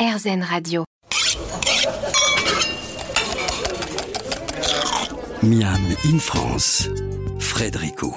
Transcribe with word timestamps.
RZN 0.00 0.42
Radio. 0.42 0.84
Miam 5.42 5.76
in 6.06 6.18
France, 6.18 6.88
Frédérico. 7.38 8.14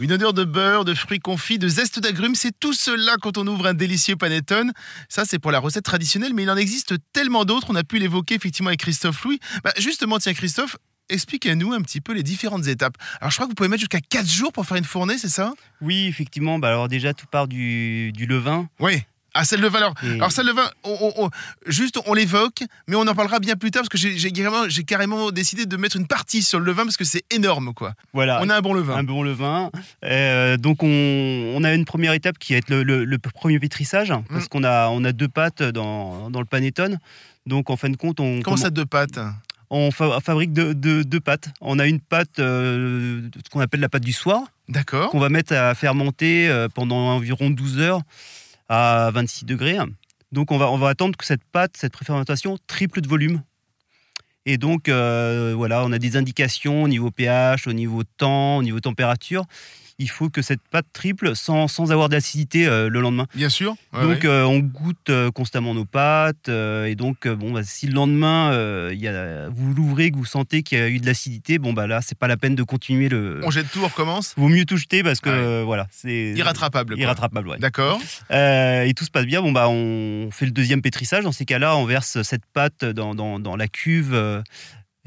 Une 0.00 0.10
odeur 0.10 0.32
de 0.32 0.42
beurre, 0.42 0.84
de 0.84 0.94
fruits 0.94 1.20
confits, 1.20 1.60
de 1.60 1.68
zeste 1.68 2.00
d'agrumes, 2.00 2.34
c'est 2.34 2.50
tout 2.58 2.72
cela 2.72 3.14
quand 3.22 3.38
on 3.38 3.46
ouvre 3.46 3.68
un 3.68 3.74
délicieux 3.74 4.16
panettone. 4.16 4.72
Ça, 5.08 5.22
c'est 5.24 5.38
pour 5.38 5.52
la 5.52 5.60
recette 5.60 5.84
traditionnelle, 5.84 6.34
mais 6.34 6.42
il 6.42 6.50
en 6.50 6.56
existe 6.56 6.94
tellement 7.12 7.44
d'autres. 7.44 7.68
On 7.70 7.76
a 7.76 7.84
pu 7.84 8.00
l'évoquer 8.00 8.34
effectivement 8.34 8.70
avec 8.70 8.80
Christophe 8.80 9.22
Louis. 9.22 9.38
Bah, 9.62 9.72
justement, 9.78 10.18
tiens, 10.18 10.34
Christophe, 10.34 10.76
expliquez-nous 11.08 11.72
un 11.72 11.82
petit 11.82 12.00
peu 12.00 12.14
les 12.14 12.24
différentes 12.24 12.66
étapes. 12.66 12.96
Alors, 13.20 13.30
je 13.30 13.36
crois 13.36 13.46
que 13.46 13.52
vous 13.52 13.54
pouvez 13.54 13.68
mettre 13.68 13.82
jusqu'à 13.82 14.00
4 14.00 14.28
jours 14.28 14.52
pour 14.52 14.66
faire 14.66 14.76
une 14.76 14.82
fournée, 14.82 15.18
c'est 15.18 15.28
ça? 15.28 15.54
Oui, 15.80 16.06
effectivement. 16.08 16.58
Bah, 16.58 16.66
alors 16.66 16.88
déjà, 16.88 17.14
tout 17.14 17.26
part 17.30 17.46
du, 17.46 18.10
du 18.10 18.26
levain. 18.26 18.68
Oui. 18.80 19.04
Ah, 19.34 19.44
celle 19.44 19.60
de. 19.60 19.68
Alors, 19.76 19.94
Et- 20.02 20.14
alors 20.14 20.32
celle 20.32 20.46
de 20.46 20.52
vin, 20.52 20.68
on- 20.84 20.96
on- 21.16 21.24
on- 21.26 21.30
juste 21.66 21.98
on 22.06 22.14
l'évoque, 22.14 22.64
mais 22.88 22.96
on 22.96 23.02
en 23.06 23.14
parlera 23.14 23.38
bien 23.38 23.54
plus 23.56 23.70
tard 23.70 23.82
parce 23.82 23.88
que 23.88 23.96
j'ai 23.98 24.32
carrément, 24.32 24.64
carrément 24.86 25.30
décidé 25.30 25.66
de 25.66 25.76
mettre 25.76 25.96
une 25.96 26.06
partie 26.06 26.42
sur 26.42 26.58
le 26.58 26.64
levain 26.66 26.84
parce 26.84 26.96
que 26.96 27.04
c'est 27.04 27.22
énorme, 27.32 27.72
quoi. 27.74 27.94
Voilà. 28.12 28.40
On 28.42 28.48
a 28.48 28.56
un 28.56 28.60
bon 28.60 28.74
levain. 28.74 28.96
un 28.96 29.04
bon 29.04 29.22
levain. 29.22 29.70
Euh, 30.04 30.56
donc 30.56 30.82
on, 30.82 31.54
on 31.56 31.62
a 31.64 31.72
une 31.74 31.84
première 31.84 32.12
étape 32.12 32.38
qui 32.38 32.52
va 32.54 32.58
être 32.58 32.70
le, 32.70 32.82
le- 32.82 33.04
le 33.04 33.18
premier 33.18 33.58
pétrissage, 33.60 34.12
parce 34.28 34.46
Mm. 34.46 34.48
qu'on 34.48 34.64
a, 34.64 34.88
on 34.88 35.04
a 35.04 35.12
deux 35.12 35.28
pâtes 35.28 35.62
dans, 35.62 36.30
dans 36.30 36.40
le 36.40 36.46
panettone. 36.46 36.98
Donc 37.46 37.70
en 37.70 37.76
fin 37.76 37.88
de 37.88 37.96
compte, 37.96 38.20
on, 38.20 38.40
Comment 38.42 38.56
ça, 38.56 38.70
deux 38.70 38.86
pattes 38.86 39.18
on 39.72 39.92
fa- 39.92 40.18
fabrique 40.18 40.52
deux, 40.52 40.74
deux- 40.74 41.04
deux 41.04 41.20
pâtes. 41.20 41.50
On 41.60 41.78
a 41.78 41.86
une 41.86 42.00
pâte, 42.00 42.40
euh, 42.40 43.22
ce 43.44 43.48
qu'on 43.50 43.60
appelle 43.60 43.78
la 43.78 43.88
pâte 43.88 44.02
du 44.02 44.12
soir, 44.12 44.42
D'accord. 44.68 45.10
qu'on 45.10 45.20
va 45.20 45.28
mettre 45.28 45.52
à 45.54 45.76
fermenter 45.76 46.48
euh, 46.48 46.66
pendant 46.68 46.96
environ 47.14 47.50
12 47.50 47.78
heures 47.78 48.00
à 48.70 49.10
26 49.12 49.44
degrés. 49.44 49.76
Donc 50.32 50.52
on 50.52 50.56
va, 50.56 50.70
on 50.70 50.78
va 50.78 50.88
attendre 50.88 51.16
que 51.18 51.26
cette 51.26 51.44
pâte, 51.44 51.72
cette 51.76 51.92
préfermentation, 51.92 52.56
triple 52.68 53.00
de 53.00 53.08
volume. 53.08 53.42
Et 54.46 54.56
donc 54.56 54.88
euh, 54.88 55.52
voilà, 55.54 55.84
on 55.84 55.92
a 55.92 55.98
des 55.98 56.16
indications 56.16 56.84
au 56.84 56.88
niveau 56.88 57.10
pH, 57.10 57.66
au 57.66 57.72
niveau 57.72 58.04
temps, 58.04 58.56
au 58.56 58.62
niveau 58.62 58.80
température. 58.80 59.44
Il 60.00 60.08
faut 60.10 60.28
que 60.30 60.42
cette 60.42 60.60
pâte 60.70 60.86
triple 60.92 61.36
sans, 61.36 61.68
sans 61.68 61.92
avoir 61.92 62.08
d'acidité 62.08 62.66
euh, 62.66 62.88
le 62.88 63.00
lendemain. 63.00 63.26
Bien 63.34 63.50
sûr. 63.50 63.76
Ouais, 63.92 64.02
donc 64.02 64.22
ouais. 64.22 64.26
euh, 64.26 64.44
on 64.46 64.58
goûte 64.58 65.10
euh, 65.10 65.30
constamment 65.30 65.74
nos 65.74 65.84
pâtes. 65.84 66.48
et 66.48 66.94
donc 66.96 67.28
bon, 67.28 67.52
bah, 67.52 67.60
si 67.62 67.86
le 67.86 67.92
lendemain 67.94 68.50
il 68.90 68.98
y 68.98 69.06
a, 69.08 69.48
vous 69.50 69.74
l'ouvrez, 69.74 70.10
que 70.10 70.16
vous 70.16 70.24
sentez 70.24 70.62
qu'il 70.62 70.78
y 70.78 70.80
a 70.80 70.88
eu 70.88 70.98
de 70.98 71.06
l'acidité, 71.06 71.58
bon 71.58 71.72
bah 71.72 71.86
là 71.86 72.00
c'est 72.00 72.16
pas 72.18 72.28
la 72.28 72.36
peine 72.36 72.54
de 72.54 72.62
continuer 72.62 73.08
le. 73.08 73.40
on 73.44 73.50
jette 73.50 73.70
tout, 73.70 73.80
on 73.82 73.88
recommence? 73.88 74.34
Vaut 74.36 74.48
mieux 74.48 74.64
tout 74.64 74.76
jeter 74.78 75.02
parce 75.02 75.20
que 75.20 75.28
Ouais. 75.60 75.64
voilà, 75.64 75.86
c'est 75.90 76.32
Irrattrapable. 76.34 76.94
quoi. 76.94 77.02
irrattrapable. 77.02 77.48
ouais. 77.48 77.58
D'accord. 77.58 78.00
Et 78.30 78.92
tout 78.96 79.04
se 79.04 79.10
passe 79.10 79.26
bien. 79.26 79.42
Bon, 79.42 79.52
bah, 79.52 79.68
on 79.68 80.30
fait 80.32 80.46
le 80.46 80.52
deuxième 80.52 80.82
pétrissage. 80.82 81.24
Dans 81.24 81.32
ces 81.32 81.44
cas-là, 81.44 81.76
on 81.76 81.84
verse 81.84 82.22
cette 82.22 82.46
pâte 82.52 82.84
dans, 82.84 83.14
dans- 83.14 83.38
dans 83.38 83.56
la 83.56 83.68
cuve, 83.68 84.14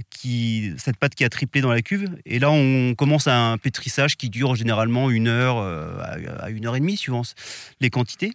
qui, 0.09 0.73
cette 0.77 0.97
pâte 0.97 1.15
qui 1.15 1.23
a 1.23 1.29
triplé 1.29 1.61
dans 1.61 1.71
la 1.71 1.81
cuve. 1.81 2.09
Et 2.25 2.39
là, 2.39 2.51
on 2.51 2.95
commence 2.95 3.27
un 3.27 3.57
pétrissage 3.57 4.17
qui 4.17 4.29
dure 4.29 4.55
généralement 4.55 5.09
une 5.09 5.27
heure 5.27 5.57
euh, 5.57 5.97
à, 5.99 6.45
à 6.45 6.49
une 6.49 6.65
heure 6.65 6.75
et 6.75 6.79
demie, 6.79 6.97
suivant 6.97 7.21
les 7.79 7.89
quantités. 7.89 8.33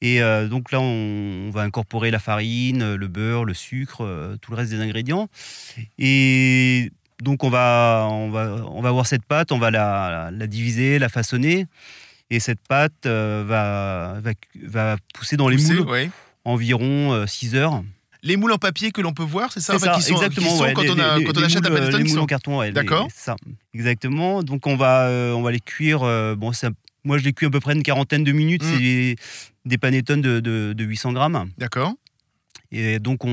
Et 0.00 0.22
euh, 0.22 0.46
donc 0.46 0.70
là, 0.70 0.80
on, 0.80 1.50
va 1.50 1.62
incorporer 1.62 2.10
la 2.10 2.20
farine, 2.20 2.94
le 2.94 3.08
beurre, 3.08 3.44
le 3.44 3.54
sucre, 3.54 4.04
euh, 4.04 4.36
tout 4.40 4.52
le 4.52 4.56
reste 4.56 4.70
des 4.70 4.80
ingrédients. 4.80 5.28
Et 5.98 6.92
donc, 7.20 7.42
on 7.42 7.50
va, 7.50 8.06
on 8.10 8.30
va, 8.30 8.64
on 8.70 8.80
va 8.80 8.88
avoir 8.90 9.06
cette 9.06 9.24
pâte, 9.24 9.50
on 9.50 9.58
va 9.58 9.72
la, 9.72 10.30
la 10.32 10.46
diviser, 10.46 11.00
la 11.00 11.08
façonner. 11.08 11.66
Et 12.30 12.38
cette 12.38 12.60
pâte 12.68 13.06
va, 13.06 14.20
va, 14.20 14.32
va 14.62 14.96
pousser 15.14 15.36
dans 15.36 15.48
les 15.48 15.56
Pousser, 15.56 15.74
moules 15.74 15.88
ouais. 15.88 16.10
environ 16.44 17.26
6 17.26 17.54
heures. 17.54 17.82
Les 18.22 18.36
moules 18.36 18.52
en 18.52 18.58
papier 18.58 18.90
que 18.90 19.00
l'on 19.00 19.12
peut 19.12 19.22
voir, 19.22 19.52
c'est 19.52 19.60
ça, 19.60 19.78
C'est 19.78 19.88
Enfin, 19.88 19.94
ça, 19.94 19.98
qui 20.00 20.02
sont, 20.02 20.14
exactement. 20.16 20.50
qui 20.50 20.56
sont 20.56 20.62
ouais, 20.64 20.72
quand 20.72 20.82
les- 20.82 20.90
on, 20.90 20.98
a, 20.98 21.18
les- 21.18 21.24
quand 21.24 21.36
on 21.36 21.40
les 21.40 21.46
achète 21.46 21.62
moules, 21.62 21.72
panettone. 21.78 21.98
Les 21.98 22.04
moules 22.08 22.16
sont- 22.18 22.22
en 22.24 22.26
carton, 22.26 22.58
ouais, 22.58 22.72
D'accord. 22.72 23.06
c'est 23.14 23.24
ça, 23.26 23.36
exactement. 23.74 24.42
Donc 24.42 24.66
on 24.66 24.76
va, 24.76 25.06
euh, 25.06 25.32
on 25.32 25.42
va 25.42 25.52
les 25.52 25.60
cuire. 25.60 26.02
euh, 26.02 26.34
bon, 26.34 26.50
un- 26.50 26.70
moi 27.04 27.18
je 27.18 27.24
les 27.24 27.32
cuis 27.32 27.46
à 27.46 27.50
peu 27.50 27.60
près 27.60 27.74
une 27.74 27.82
quarantaine 27.82 28.24
de 28.24 28.32
minutes. 28.32 28.64
Mm. 28.64 28.72
C'est 28.72 28.78
des, 28.80 29.16
des 29.64 29.78
panettones 29.78 30.20
de, 30.20 30.40
de- 30.40 30.72
de 30.76 30.84
800 30.84 31.12
grammes. 31.12 31.48
D'accord. 31.58 31.94
Et 32.70 32.98
donc 32.98 33.24
on, 33.24 33.30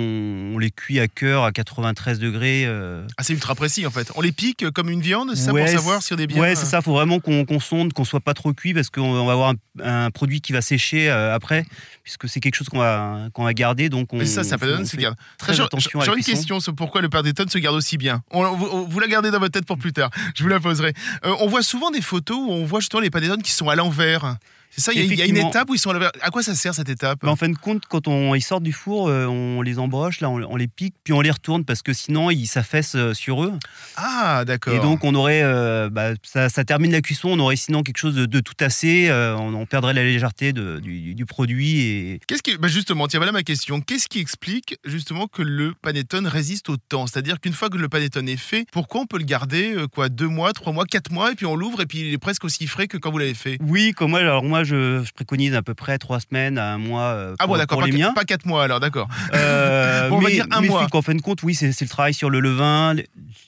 on 0.55 0.57
les 0.59 0.71
cuit 0.71 0.97
à 1.01 1.09
cœur 1.09 1.43
à 1.43 1.51
93 1.51 2.19
degrés. 2.19 2.63
euh, 2.65 3.05
Ah, 3.17 3.23
c'est 3.23 3.33
ultra 3.33 3.53
précis 3.53 3.85
en 3.85 3.91
fait. 3.91 4.09
On 4.15 4.21
les 4.21 4.31
pique 4.31 4.69
comme 4.71 4.89
une 4.89 5.01
viande, 5.01 5.31
c'est 5.35 5.43
ça 5.47 5.51
Ouais, 5.51 5.59
pour 5.65 5.69
savoir 5.73 6.01
si 6.01 6.13
on 6.13 6.17
est 6.17 6.25
bien. 6.27 6.41
Ouais, 6.41 6.53
euh, 6.53 6.55
c'est 6.55 6.65
ça. 6.65 6.77
Il 6.77 6.83
faut 6.83 6.93
vraiment 6.93 7.19
qu'on 7.19 7.59
sonde, 7.59 7.91
qu'on 7.91 8.05
soit 8.05 8.21
pas 8.21 8.33
trop 8.33 8.53
cuit 8.53 8.73
parce 8.73 8.89
qu'on 8.89 9.01
on 9.01 9.25
va 9.25 9.33
avoir 9.33 9.49
un, 9.81 10.05
un 10.05 10.09
produit 10.09 10.39
qui 10.39 10.53
va 10.53 10.61
sécher 10.61 11.09
euh, 11.11 11.35
après, 11.35 11.65
puisque 12.03 12.29
c'est 12.29 12.39
quelque 12.39 12.55
chose 12.55 12.69
qu'on 12.69 12.79
va, 12.79 13.27
qu'on 13.33 13.43
va 13.43 13.53
garder. 13.53 13.89
Donc 13.89 14.13
on, 14.13 14.19
Mais 14.19 14.25
ça, 14.25 14.45
ça 14.45 14.55
on 14.55 14.59
fait 14.59 14.85
se 14.85 14.95
garde. 14.95 15.17
très 15.37 15.53
J'ai- 15.53 15.63
attention 15.63 15.99
J'ai 15.99 16.13
une 16.13 16.23
question 16.23 16.61
sur 16.61 16.73
pourquoi 16.73 17.01
le 17.01 17.09
panettone 17.09 17.49
se 17.49 17.57
garde 17.57 17.75
aussi 17.75 17.97
bien. 17.97 18.21
On, 18.31 18.49
vous, 18.55 18.87
vous 18.87 18.99
la 19.01 19.07
gardez 19.09 19.31
dans 19.31 19.39
votre 19.39 19.51
tête 19.51 19.65
pour 19.65 19.77
plus 19.77 19.91
tard. 19.91 20.11
Je 20.33 20.43
vous 20.43 20.49
la 20.49 20.61
poserai. 20.61 20.93
Euh, 21.25 21.35
on 21.41 21.47
voit 21.49 21.61
souvent 21.61 21.91
des 21.91 22.01
photos 22.01 22.37
où 22.37 22.51
on 22.53 22.63
voit 22.63 22.79
justement 22.79 23.01
les 23.01 23.09
panettones 23.09 23.43
qui 23.43 23.51
sont 23.51 23.67
à 23.67 23.75
l'envers. 23.75 24.37
C'est 24.75 24.81
ça, 24.81 24.91
il 24.93 24.99
y, 24.99 25.01
a- 25.01 25.05
il 25.05 25.17
y 25.17 25.21
a 25.21 25.25
une 25.25 25.37
étape 25.37 25.69
où 25.69 25.75
ils 25.75 25.79
sont 25.79 25.91
à 25.91 26.29
quoi 26.31 26.43
ça 26.43 26.53
sert 26.53 26.75
cette 26.75 26.89
étape 26.89 27.23
en 27.23 27.35
fin 27.37 27.47
de 27.49 27.55
compte, 27.57 27.83
quand 27.87 28.07
on, 28.07 28.35
ils 28.35 28.41
sortent 28.41 28.63
du 28.63 28.73
four, 28.73 29.07
euh, 29.07 29.25
on 29.25 29.61
les 29.61 29.79
embroche, 29.79 30.19
là, 30.19 30.29
on, 30.29 30.41
on 30.43 30.55
les 30.57 30.67
pique, 30.67 30.95
puis 31.03 31.13
on 31.13 31.21
les 31.21 31.31
retourne 31.31 31.63
parce 31.63 31.81
que 31.81 31.93
sinon 31.93 32.29
ils 32.29 32.45
s'affaissent 32.47 32.95
euh, 32.95 33.13
sur 33.13 33.43
eux. 33.43 33.53
Ah, 33.95 34.43
d'accord. 34.45 34.73
Et 34.75 34.79
donc 34.79 35.03
on 35.03 35.15
aurait, 35.15 35.41
euh, 35.43 35.89
bah, 35.89 36.09
ça, 36.23 36.49
ça 36.49 36.63
termine 36.65 36.91
la 36.91 37.01
cuisson, 37.01 37.29
on 37.29 37.39
aurait 37.39 37.55
sinon 37.55 37.83
quelque 37.83 37.97
chose 37.97 38.15
de, 38.15 38.25
de 38.25 38.39
tout 38.41 38.53
assez, 38.59 39.09
on, 39.11 39.53
on 39.53 39.65
perdrait 39.65 39.93
la 39.93 40.03
légèreté 40.03 40.51
de- 40.53 40.79
du, 40.79 41.15
du 41.15 41.25
produit 41.25 41.79
et 41.81 42.19
Qu'est-ce 42.27 42.43
qui, 42.43 42.57
bah 42.57 42.67
justement, 42.67 43.07
tiens, 43.07 43.19
voilà 43.19 43.31
ma 43.31 43.43
question. 43.43 43.79
Qu'est-ce 43.81 44.07
qui 44.07 44.19
explique 44.19 44.77
justement 44.85 45.27
que 45.27 45.41
le 45.41 45.73
panettone 45.81 46.27
résiste 46.27 46.69
au 46.69 46.77
temps? 46.77 47.07
C'est-à-dire 47.07 47.39
qu'une 47.39 47.53
fois 47.53 47.69
que 47.69 47.77
le 47.77 47.87
panettone 47.89 48.27
est 48.27 48.35
fait, 48.37 48.65
pourquoi 48.71 49.01
on 49.01 49.05
peut 49.05 49.17
le 49.17 49.23
garder 49.23 49.75
quoi 49.93 50.09
deux 50.09 50.27
mois, 50.27 50.51
trois 50.53 50.73
mois, 50.73 50.85
quatre 50.85 51.11
mois, 51.11 51.31
et 51.31 51.35
puis 51.35 51.45
on 51.45 51.55
l'ouvre 51.55 51.81
et 51.81 51.85
puis 51.85 51.99
il 51.99 52.13
est 52.13 52.17
presque 52.17 52.43
aussi 52.43 52.67
frais 52.67 52.87
que 52.87 52.97
quand 52.97 53.11
vous 53.11 53.17
l'avez 53.19 53.33
fait? 53.33 53.57
Oui, 53.61 53.93
comme 53.93 54.11
moi, 54.11 54.19
alors 54.19 54.43
moi 54.43 54.63
je, 54.65 55.03
je 55.03 55.13
préconise 55.13 55.55
à 55.55 55.61
peu 55.61 55.73
près 55.73 55.97
trois 55.97 56.19
semaines 56.19 56.57
à 56.57 56.73
un 56.73 56.77
mois 56.77 57.03
euh, 57.03 57.35
Ah 57.39 57.45
pour, 57.45 57.53
bon, 57.53 57.57
d'accord, 57.59 57.77
pour 57.79 57.87
pas, 57.87 57.93
qu- 57.95 58.13
pas 58.13 58.23
quatre 58.25 58.45
mois 58.45 58.63
alors, 58.63 58.79
d'accord. 58.79 59.07
Euh, 59.33 60.09
Bon, 60.09 60.17
on 60.17 60.19
va 60.19 60.27
mais, 60.29 60.35
dire 60.35 60.45
un 60.51 60.61
mais 60.61 60.67
mois. 60.67 60.87
qu'en 60.91 61.01
fin 61.01 61.15
de 61.15 61.21
compte, 61.21 61.41
oui, 61.43 61.55
c'est 61.55 61.79
le 61.79 61.87
travail 61.87 62.13
sur 62.13 62.29
le 62.29 62.39
levain, 62.39 62.95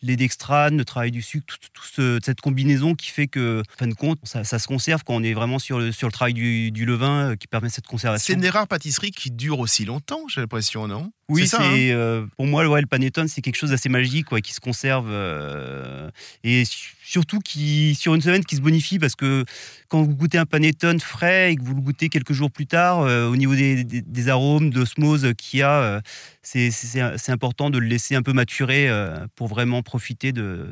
les- 0.03 0.15
dextranes, 0.17 0.77
le 0.77 0.85
travail 0.85 1.11
du 1.11 1.21
sucre, 1.21 1.45
tout, 1.47 1.69
tout 1.73 1.85
ce- 1.93 2.19
cette 2.23 2.41
combinaison 2.41 2.95
qui 2.95 3.09
fait 3.11 3.27
que, 3.27 3.61
en 3.61 3.77
fin 3.77 3.87
de 3.87 3.93
compte, 3.93 4.19
ça, 4.23 4.43
ça 4.43 4.57
se 4.59 4.67
conserve 4.67 5.03
quand 5.05 5.13
on 5.15 5.23
est 5.23 5.33
vraiment 5.33 5.59
sur 5.59 5.79
le, 5.79 5.91
sur 5.91 6.07
le 6.07 6.11
travail 6.11 6.33
du, 6.33 6.71
du 6.71 6.85
levain 6.85 7.31
euh, 7.31 7.35
qui 7.35 7.47
permet 7.47 7.69
cette 7.69 7.85
C'est 7.85 7.89
conservation. 7.91 8.33
une 8.33 8.41
des 8.41 8.49
rares 8.49 8.67
pâtisseries 8.67 9.11
qui 9.11 9.31
dure 9.31 9.59
aussi 9.59 9.85
longtemps, 9.85 10.21
j'ai 10.27 10.41
l'impression, 10.41 10.87
non? 10.87 11.11
Oui, 11.29 11.41
c'est 11.41 11.57
ça, 11.57 11.61
hein? 11.61 11.71
c'est 11.75 11.91
euh, 11.91 12.25
pour 12.37 12.47
moi 12.47 12.65
ouais, 12.67 12.79
le 12.81 12.87
panettone, 12.87 13.27
c'est 13.27 13.41
quelque 13.41 13.57
chose 13.57 13.71
d'assez 13.71 13.89
magique, 13.89 14.25
quoi, 14.27 14.39
qui 14.39 14.53
se 14.53 14.61
conserve 14.61 15.09
euh, 15.11 16.09
et 16.43 16.63
su- 16.65 16.95
surtout 17.03 17.39
qui 17.39 17.95
sur 17.95 18.15
une 18.15 18.21
semaine 18.21 18.45
qui 18.45 18.55
se 18.55 18.61
bonifie 18.61 18.97
parce 18.97 19.15
que 19.15 19.43
quand 19.89 20.01
vous 20.03 20.15
goûtez 20.15 20.37
un 20.37 20.45
panettone 20.45 20.99
frais 21.01 21.51
et 21.51 21.55
que 21.57 21.63
vous 21.63 21.75
le 21.75 21.81
goûtez 21.81 22.07
quelques 22.09 22.31
jours 22.33 22.49
plus 22.49 22.65
tard, 22.65 23.01
euh, 23.01 23.27
au 23.27 23.35
niveau 23.35 23.55
des, 23.55 23.83
des- 23.83 24.01
des 24.01 24.29
arômes, 24.29 24.69
d'osmose 24.69 25.33
qu'il 25.37 25.59
y 25.59 25.63
a, 25.63 26.01
c'est- 26.41 26.71
c'est 26.71 27.17
c'est 27.17 27.31
important 27.33 27.69
de 27.69 27.77
le 27.77 27.87
laisser 27.87 28.15
un 28.15 28.21
peu 28.21 28.31
maturer 28.33 28.89
pour 29.35 29.47
vraiment 29.47 29.76
profiter 29.83 30.31
de, 30.31 30.67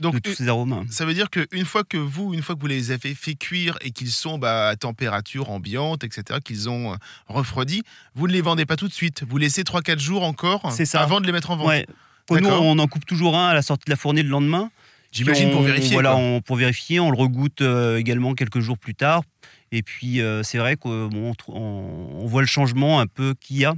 Donc, 0.00 0.14
de 0.14 0.18
tous 0.18 0.34
ces 0.34 0.48
arômes. 0.48 0.84
Ça 0.90 1.04
veut 1.04 1.14
dire 1.14 1.30
qu'une 1.30 1.64
fois 1.64 1.84
que 1.84 1.96
vous, 1.96 2.34
une 2.34 2.42
fois 2.42 2.54
que 2.54 2.60
vous 2.60 2.66
les 2.66 2.90
avez 2.90 3.14
fait 3.14 3.34
cuire 3.34 3.76
et 3.80 3.90
qu'ils 3.90 4.10
sont 4.10 4.38
bah, 4.38 4.68
à 4.68 4.76
température 4.76 5.50
ambiante, 5.50 6.04
etc., 6.04 6.40
qu'ils 6.44 6.68
ont 6.68 6.92
euh, 6.92 6.96
refroidi, 7.28 7.82
vous 8.14 8.26
ne 8.28 8.32
les 8.32 8.40
vendez 8.42 8.66
pas 8.66 8.76
tout 8.76 8.88
de 8.88 8.92
suite. 8.92 9.24
Vous 9.28 9.38
laissez 9.38 9.62
3-4 9.62 9.98
jours 9.98 10.22
encore 10.24 10.70
C'est 10.72 10.84
ça. 10.86 11.00
avant 11.02 11.20
de 11.20 11.26
les 11.26 11.32
mettre 11.32 11.50
en 11.50 11.56
vente. 11.56 11.68
Ouais. 11.68 11.86
Nous, 12.30 12.48
on 12.48 12.78
en 12.78 12.86
coupe 12.88 13.04
toujours 13.04 13.36
un 13.36 13.48
à 13.48 13.54
la 13.54 13.62
sortie 13.62 13.84
de 13.86 13.90
la 13.90 13.96
fournée 13.96 14.22
le 14.22 14.28
lendemain. 14.30 14.70
J'imagine 15.10 15.50
pour 15.50 15.62
vérifier. 15.62 15.92
Voilà, 15.92 16.16
on- 16.16 16.40
pour 16.40 16.56
vérifier, 16.56 16.98
on 17.00 17.10
le 17.10 17.16
regoute 17.18 17.60
euh, 17.60 17.98
également 17.98 18.34
quelques 18.34 18.60
jours 18.60 18.78
plus 18.78 18.94
tard. 18.94 19.22
Et 19.72 19.82
puis 19.82 20.20
euh, 20.20 20.42
c'est 20.42 20.58
vrai 20.58 20.76
qu'on 20.76 21.08
voit 22.26 22.42
le 22.42 22.46
changement 22.46 23.00
un 23.00 23.06
peu 23.06 23.34
qu'il 23.40 23.56
y 23.56 23.64
a. 23.64 23.74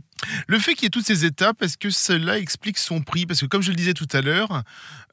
Le 0.48 0.58
fait 0.58 0.74
qu'il 0.74 0.82
y 0.82 0.86
ait 0.86 0.90
toutes 0.90 1.06
ces 1.06 1.24
étapes, 1.24 1.62
est-ce 1.62 1.78
que 1.78 1.90
cela 1.90 2.38
explique 2.38 2.78
son 2.78 3.00
prix? 3.00 3.26
Parce 3.26 3.40
que 3.40 3.46
comme 3.46 3.62
je 3.62 3.70
le 3.70 3.76
disais 3.76 3.94
tout 3.94 4.08
à 4.12 4.20
l'heure, 4.20 4.62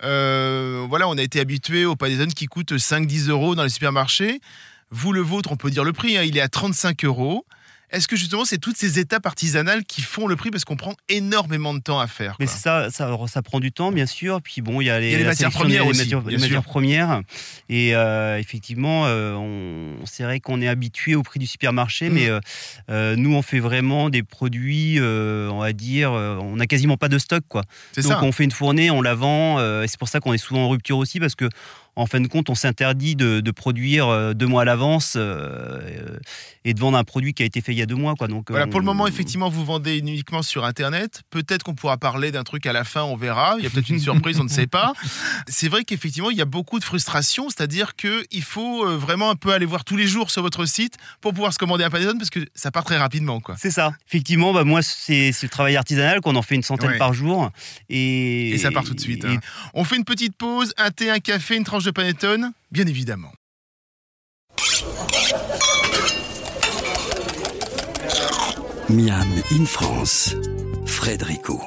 euh, 0.03 0.85
voilà, 0.89 1.07
on 1.07 1.17
a 1.17 1.21
été 1.21 1.39
habitué 1.39 1.85
au 1.85 1.95
panettone 1.95 2.33
qui 2.33 2.47
coûte 2.47 2.73
5-10 2.73 3.29
euros 3.29 3.53
dans 3.55 3.63
les 3.63 3.69
supermarchés. 3.69 4.41
Vous, 4.89 5.13
le 5.13 5.21
vôtre, 5.21 5.51
on 5.51 5.55
peut 5.55 5.69
dire 5.69 5.83
le 5.83 5.93
prix, 5.93 6.17
hein, 6.17 6.23
il 6.23 6.35
est 6.35 6.41
à 6.41 6.49
35 6.49 7.05
euros. 7.05 7.45
Est-ce 7.91 8.07
que 8.07 8.15
justement, 8.15 8.45
c'est 8.45 8.57
toutes 8.57 8.77
ces 8.77 8.99
étapes 8.99 9.25
artisanales 9.25 9.83
qui 9.83 10.01
font 10.01 10.27
le 10.27 10.35
prix? 10.35 10.49
Parce 10.49 10.63
qu'on 10.63 10.77
prend 10.77 10.95
énormément 11.09 11.73
de 11.73 11.79
temps 11.79 11.99
à 11.99 12.07
faire 12.07 12.35
Mais 12.39 12.47
ça, 12.47 12.89
ça, 12.89 13.17
ça 13.27 13.41
prend 13.41 13.59
du 13.59 13.71
temps, 13.71 13.91
bien 13.91 14.05
sûr. 14.05 14.41
Puis 14.41 14.61
bon, 14.61 14.79
il 14.81 14.85
y 14.85 14.89
a 14.89 14.99
les, 14.99 15.07
Il 15.07 15.11
y 15.11 15.15
a 15.15 15.17
les 15.17 15.23
la 15.25 15.29
matières 15.31 15.51
premières 15.51 15.83
les 15.83 15.89
aussi, 15.89 15.99
matières, 15.99 16.21
les 16.25 16.37
matières 16.37 16.63
premières. 16.63 17.21
Et 17.69 17.95
euh, 17.95 18.39
effectivement, 18.39 19.03
euh, 19.07 19.33
on, 19.35 20.05
c'est 20.05 20.23
vrai 20.23 20.39
qu'on 20.39 20.61
est 20.61 20.67
habitué 20.67 21.15
au 21.15 21.23
prix 21.23 21.39
du 21.39 21.47
supermarché, 21.47 22.09
Mm. 22.09 22.13
mais 22.13 22.29
euh, 22.89 23.15
nous, 23.15 23.33
on 23.35 23.41
fait 23.41 23.59
vraiment 23.59 24.09
des 24.09 24.23
produits, 24.23 24.99
on 25.01 25.59
va 25.59 25.73
dire, 25.73 26.11
on 26.11 26.55
n'a 26.55 26.67
quasiment 26.67 26.97
pas 26.97 27.09
de 27.09 27.17
stock, 27.19 27.43
quoi. 27.47 27.63
C'est 27.91 28.01
Donc 28.03 28.13
ça. 28.13 28.23
on 28.23 28.31
fait 28.31 28.43
une 28.45 28.51
fournée, 28.51 28.89
on 28.89 29.01
la 29.01 29.15
vend, 29.15 29.59
et 29.81 29.87
c'est 29.87 29.99
pour 29.99 30.07
ça 30.07 30.19
qu'on 30.19 30.33
est 30.33 30.37
souvent 30.37 30.65
en 30.65 30.69
rupture 30.69 30.97
aussi, 30.97 31.19
parce 31.19 31.35
que 31.35 31.49
en 31.95 32.05
fin 32.05 32.21
de 32.21 32.27
compte, 32.27 32.49
on 32.49 32.55
s'interdit 32.55 33.15
de, 33.15 33.41
de 33.41 33.51
produire 33.51 34.07
euh, 34.07 34.33
deux 34.33 34.47
mois 34.47 34.61
à 34.61 34.65
l'avance 34.65 35.15
euh, 35.17 36.17
et 36.63 36.73
de 36.73 36.79
vendre 36.79 36.97
un 36.97 37.03
produit 37.03 37.33
qui 37.33 37.43
a 37.43 37.45
été 37.45 37.59
fait 37.61 37.73
il 37.73 37.77
y 37.77 37.81
a 37.81 37.85
deux 37.85 37.95
mois. 37.95 38.15
Quoi. 38.15 38.27
Donc, 38.27 38.49
Voilà, 38.49 38.65
on- 38.65 38.69
pour 38.69 38.79
le 38.79 38.85
moment, 38.85 39.07
effectivement, 39.07 39.49
vous 39.49 39.65
vendez 39.65 39.97
uniquement 39.97 40.41
sur 40.41 40.63
Internet. 40.65 41.21
Peut-être 41.31 41.63
qu'on 41.63 41.75
pourra 41.75 41.97
parler 41.97 42.31
d'un 42.31 42.43
truc 42.43 42.65
à 42.65 42.73
la 42.73 42.83
fin, 42.83 43.03
on 43.03 43.15
verra. 43.17 43.55
Il 43.57 43.63
y 43.63 43.67
a 43.67 43.69
peut-être 43.69 43.89
une 43.89 43.99
surprise, 44.29 44.39
on 44.39 44.43
ne 44.45 44.49
sait 44.49 44.67
pas. 44.67 44.93
C'est 45.47 45.67
vrai 45.67 45.83
qu'effectivement, 45.83 46.29
il 46.29 46.37
y 46.37 46.41
a 46.41 46.45
beaucoup 46.45 46.79
de 46.79 46.83
frustration, 46.83 47.49
c'est-à-dire 47.49 47.95
qu'il 47.95 48.43
faut 48.43 48.85
euh, 48.85 48.95
vraiment 48.97 49.29
un 49.29 49.35
peu 49.35 49.51
aller 49.51 49.65
voir 49.65 49.83
tous 49.83 49.97
les 49.97 50.07
jours 50.07 50.31
sur 50.31 50.41
votre 50.41 50.65
site 50.65 50.95
pour 51.19 51.33
pouvoir 51.33 51.51
se 51.53 51.57
commander 51.57 51.83
un 51.83 51.89
panettone 51.89 52.17
parce 52.17 52.29
que 52.29 52.39
ça 52.55 52.71
part 52.71 52.83
très 52.85 52.97
rapidement. 52.97 53.39
Quoi. 53.41 53.55
C'est 53.57 53.71
ça. 53.71 53.91
Effectivement, 54.07 54.53
bah, 54.53 54.63
moi, 54.63 54.81
c'est 54.81 55.31
c'est 55.33 55.45
le 55.47 55.49
travail 55.51 55.75
artisanal 55.75 56.21
qu'on 56.21 56.35
en 56.35 56.41
fait 56.41 56.55
une 56.55 56.63
centaine 56.63 56.91
Ouais. 56.91 56.97
par 56.97 57.13
jour. 57.13 57.51
Et, 57.89 58.49
Et 58.51 58.57
ça 58.57 58.71
part 58.71 58.83
tout 58.83 58.93
de 58.93 58.99
suite. 58.99 59.23
et- 59.25 59.27
hein. 59.27 59.39
On 59.73 59.83
fait 59.83 59.95
une 59.97 60.03
petite 60.05 60.35
pause, 60.35 60.73
un 60.77 60.91
thé, 60.91 61.09
un 61.09 61.19
café, 61.19 61.55
une 61.55 61.63
tranche 61.63 61.80
de 61.83 61.91
panettone, 61.91 62.53
bien 62.71 62.87
évidemment. 62.87 63.31
Miam 68.89 69.27
in 69.51 69.65
France, 69.65 70.35
Frédérico. 70.85 71.61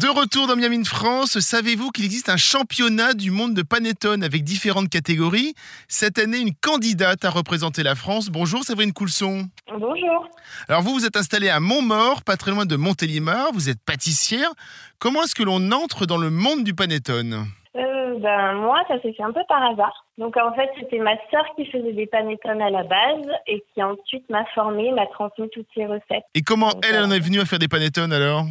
De 0.00 0.08
retour 0.08 0.46
dans 0.46 0.56
Miami 0.56 0.82
France, 0.86 1.40
savez-vous 1.40 1.90
qu'il 1.90 2.06
existe 2.06 2.30
un 2.30 2.38
championnat 2.38 3.12
du 3.12 3.30
monde 3.30 3.52
de 3.52 3.60
panettone 3.60 4.24
avec 4.24 4.44
différentes 4.44 4.88
catégories? 4.88 5.52
Cette 5.88 6.18
année, 6.18 6.38
une 6.38 6.54
candidate 6.54 7.22
a 7.26 7.30
représenté 7.30 7.82
la 7.82 7.94
France. 7.94 8.28
Bonjour 8.28 8.64
Séverine 8.64 8.94
Coulson. 8.94 9.50
Bonjour. 9.68 10.30
Alors 10.68 10.80
vous, 10.80 10.94
vous 10.94 11.04
êtes 11.04 11.18
installée 11.18 11.50
à 11.50 11.60
Montmort, 11.60 12.22
pas 12.22 12.38
très 12.38 12.50
loin 12.50 12.64
de 12.64 12.76
Montélimar, 12.76 13.52
vous 13.52 13.68
êtes 13.68 13.82
pâtissière. 13.84 14.50
Comment 14.98 15.24
est-ce 15.24 15.34
que 15.34 15.42
l'on 15.42 15.70
entre 15.72 16.06
dans 16.06 16.16
le 16.16 16.30
monde 16.30 16.64
du 16.64 16.72
panettone? 16.72 17.46
Ben, 18.20 18.52
moi, 18.54 18.82
ça 18.88 19.00
s'est 19.00 19.12
fait 19.12 19.22
un 19.22 19.32
peu 19.32 19.42
par 19.48 19.62
hasard. 19.62 20.06
Donc, 20.18 20.36
en 20.36 20.52
fait, 20.54 20.70
c'était 20.78 20.98
ma 20.98 21.14
sœur 21.30 21.44
qui 21.56 21.66
faisait 21.66 21.92
des 21.92 22.06
panettones 22.06 22.62
à 22.62 22.70
la 22.70 22.82
base 22.84 23.26
et 23.46 23.64
qui 23.74 23.82
ensuite 23.82 24.28
m'a 24.30 24.44
formée, 24.54 24.92
m'a 24.92 25.06
transmis 25.06 25.48
toutes 25.50 25.66
ses 25.74 25.86
recettes. 25.86 26.24
Et 26.34 26.42
comment 26.42 26.70
Donc, 26.70 26.84
elle, 26.88 27.02
en 27.04 27.10
euh, 27.10 27.14
est 27.14 27.20
venue 27.20 27.40
à 27.40 27.44
faire 27.44 27.58
des 27.58 27.68
panettones 27.68 28.12
alors? 28.12 28.44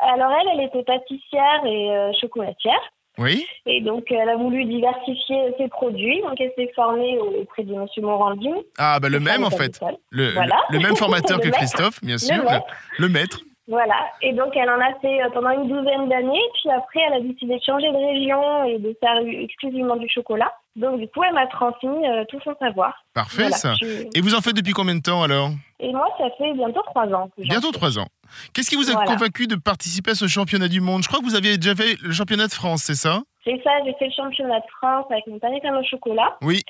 Alors, 0.00 0.32
elle, 0.40 0.48
elle 0.58 0.64
était 0.66 0.82
pâtissière 0.82 1.64
et 1.66 1.90
euh, 1.90 2.10
chocolatière. 2.20 2.80
Oui 3.18 3.44
Et 3.66 3.82
donc, 3.82 4.10
elle 4.10 4.28
a 4.30 4.36
voulu 4.36 4.64
diversifier 4.64 5.52
ses 5.58 5.68
produits. 5.68 6.22
Donc, 6.22 6.40
elle 6.40 6.52
s'est 6.56 6.72
formée 6.74 7.18
auprès 7.18 7.64
de 7.64 7.74
M. 7.74 7.86
Morandi. 7.98 8.48
Ah 8.78 8.98
bah 9.00 9.08
le 9.10 9.20
même 9.20 9.44
en 9.44 9.50
fait. 9.50 9.78
Le, 10.10 10.30
Voilà. 10.30 10.56
le- 10.70 10.78
le 10.78 10.82
même 10.84 10.96
formateur 10.96 11.38
que. 11.42 11.48
Christophe, 11.48 12.02
bien 12.02 12.16
sûr. 12.16 12.36
Le 12.36 12.44
maître. 12.48 12.66
Le, 12.98 13.06
le 13.06 13.12
maître. 13.12 13.40
Voilà. 13.70 13.94
Et 14.20 14.32
donc, 14.32 14.54
elle 14.56 14.68
en 14.68 14.80
a 14.80 14.92
fait 15.00 15.22
euh, 15.22 15.30
pendant 15.32 15.50
une 15.50 15.68
douzaine 15.68 16.08
d'années. 16.08 16.42
Puis 16.60 16.70
après, 16.70 17.00
elle 17.06 17.12
a 17.14 17.20
décidé 17.20 17.56
de 17.56 17.62
changer 17.62 17.88
de 17.90 17.96
région 17.96 18.64
et 18.64 18.78
de 18.78 18.96
faire 19.00 19.16
exclusivement 19.24 19.94
du 19.96 20.08
chocolat. 20.08 20.52
Donc, 20.74 20.98
du 20.98 21.06
coup, 21.08 21.22
elle 21.22 21.34
m'a 21.34 21.46
transmis 21.46 22.06
euh, 22.08 22.24
tout 22.28 22.40
son 22.42 22.54
savoir. 22.58 22.92
Parfait 23.14 23.42
Voilà. 23.42 23.56
ça. 23.56 23.74
Je- 23.80 24.08
Et 24.14 24.20
vous 24.20 24.34
en 24.34 24.40
faites 24.40 24.56
depuis 24.56 24.72
combien 24.72 24.96
de 24.96 25.00
temps 25.02 25.22
alors? 25.22 25.50
Et 25.78 25.92
moi, 25.92 26.06
ça 26.18 26.24
fait 26.36 26.52
bientôt 26.52 26.82
trois 26.86 27.06
ans. 27.14 27.30
Bientôt 27.38 27.70
trois 27.70 27.96
ans. 27.98 28.08
Qu'est-ce 28.52 28.70
qui 28.70 28.76
vous 28.76 28.90
a 28.90 28.94
Voilà. 28.94 29.12
convaincu 29.12 29.46
de 29.46 29.54
participer 29.56 30.10
à 30.10 30.14
ce 30.14 30.26
championnat 30.26 30.68
du 30.68 30.80
monde? 30.80 31.02
Je 31.04 31.08
crois 31.08 31.20
que 31.20 31.24
vous 31.24 31.36
aviez 31.36 31.56
déjà 31.56 31.74
fait 31.76 31.96
le 32.02 32.12
championnat 32.12 32.48
de 32.48 32.52
France, 32.52 32.82
c'est 32.82 32.94
ça? 32.94 33.20
C'est 33.44 33.60
ça, 33.62 33.70
j'ai 33.84 33.94
fait 33.94 34.06
le 34.06 34.12
championnat 34.12 34.58
de 34.60 34.66
France 34.78 35.06
avec 35.10 35.26
mon 35.28 35.38
panettone 35.38 35.76
au 35.76 35.84
chocolat. 35.84 36.36
Oui. 36.42 36.62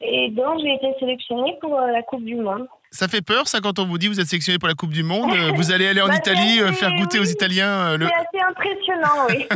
Et 0.00 0.30
donc, 0.30 0.60
j'ai 0.60 0.74
été 0.74 0.92
sélectionnée 1.00 1.56
pour 1.60 1.78
euh, 1.78 1.86
la 1.90 2.02
Coupe 2.02 2.24
du 2.24 2.34
Monde. 2.36 2.66
Ça 2.90 3.08
fait 3.08 3.22
peur 3.22 3.48
ça 3.48 3.60
quand 3.60 3.78
on 3.78 3.86
vous 3.86 3.98
dit 3.98 4.08
vous 4.08 4.20
êtes 4.20 4.28
sélectionné 4.28 4.58
pour 4.58 4.68
la 4.68 4.74
Coupe 4.74 4.92
du 4.92 5.02
Monde 5.02 5.30
euh, 5.34 5.52
Vous 5.56 5.70
allez 5.72 5.86
aller 5.86 6.00
en 6.00 6.06
Bah, 6.08 6.16
Italie 6.16 6.60
euh, 6.60 6.72
faire 6.72 6.94
goûter 6.96 7.18
aux. 7.18 7.24
Italiens 7.24 7.68
euh, 7.68 7.96
le... 7.98 8.06
C'est 8.06 8.38
assez 8.38 8.48
impressionnant, 8.48 9.26
oui. 9.28 9.46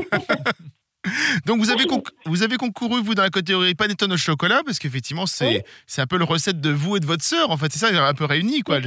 Donc 1.47 1.61
vous 1.61 1.71
avez, 1.71 1.87
vous 2.27 2.43
avez 2.43 2.56
concouru 2.59 3.00
vous 3.03 3.15
dans 3.15 3.23
la 3.23 3.31
catégorie 3.31 3.75
panettone 3.75 4.12
au 4.12 4.17
chocolat 4.19 4.61
parce 4.67 4.79
qu'effectivement 4.79 5.25
c'est 5.25 5.49
Oui. 5.49 5.62
un 6.03 6.06
peu 6.06 6.19
le 6.19 6.25
recette 6.25 6.61
de 6.61 6.69
vous 6.71 6.97
et 6.97 7.00
de 7.00 7.06
votre 7.06 7.25
sœur 7.25 7.50
en 7.50 7.56
fait 7.56 7.73
c'est 7.73 7.79
ça 7.79 8.06
un 8.06 8.12
peu 8.12 8.27
réuni 8.27 8.61
quoi. 8.61 8.81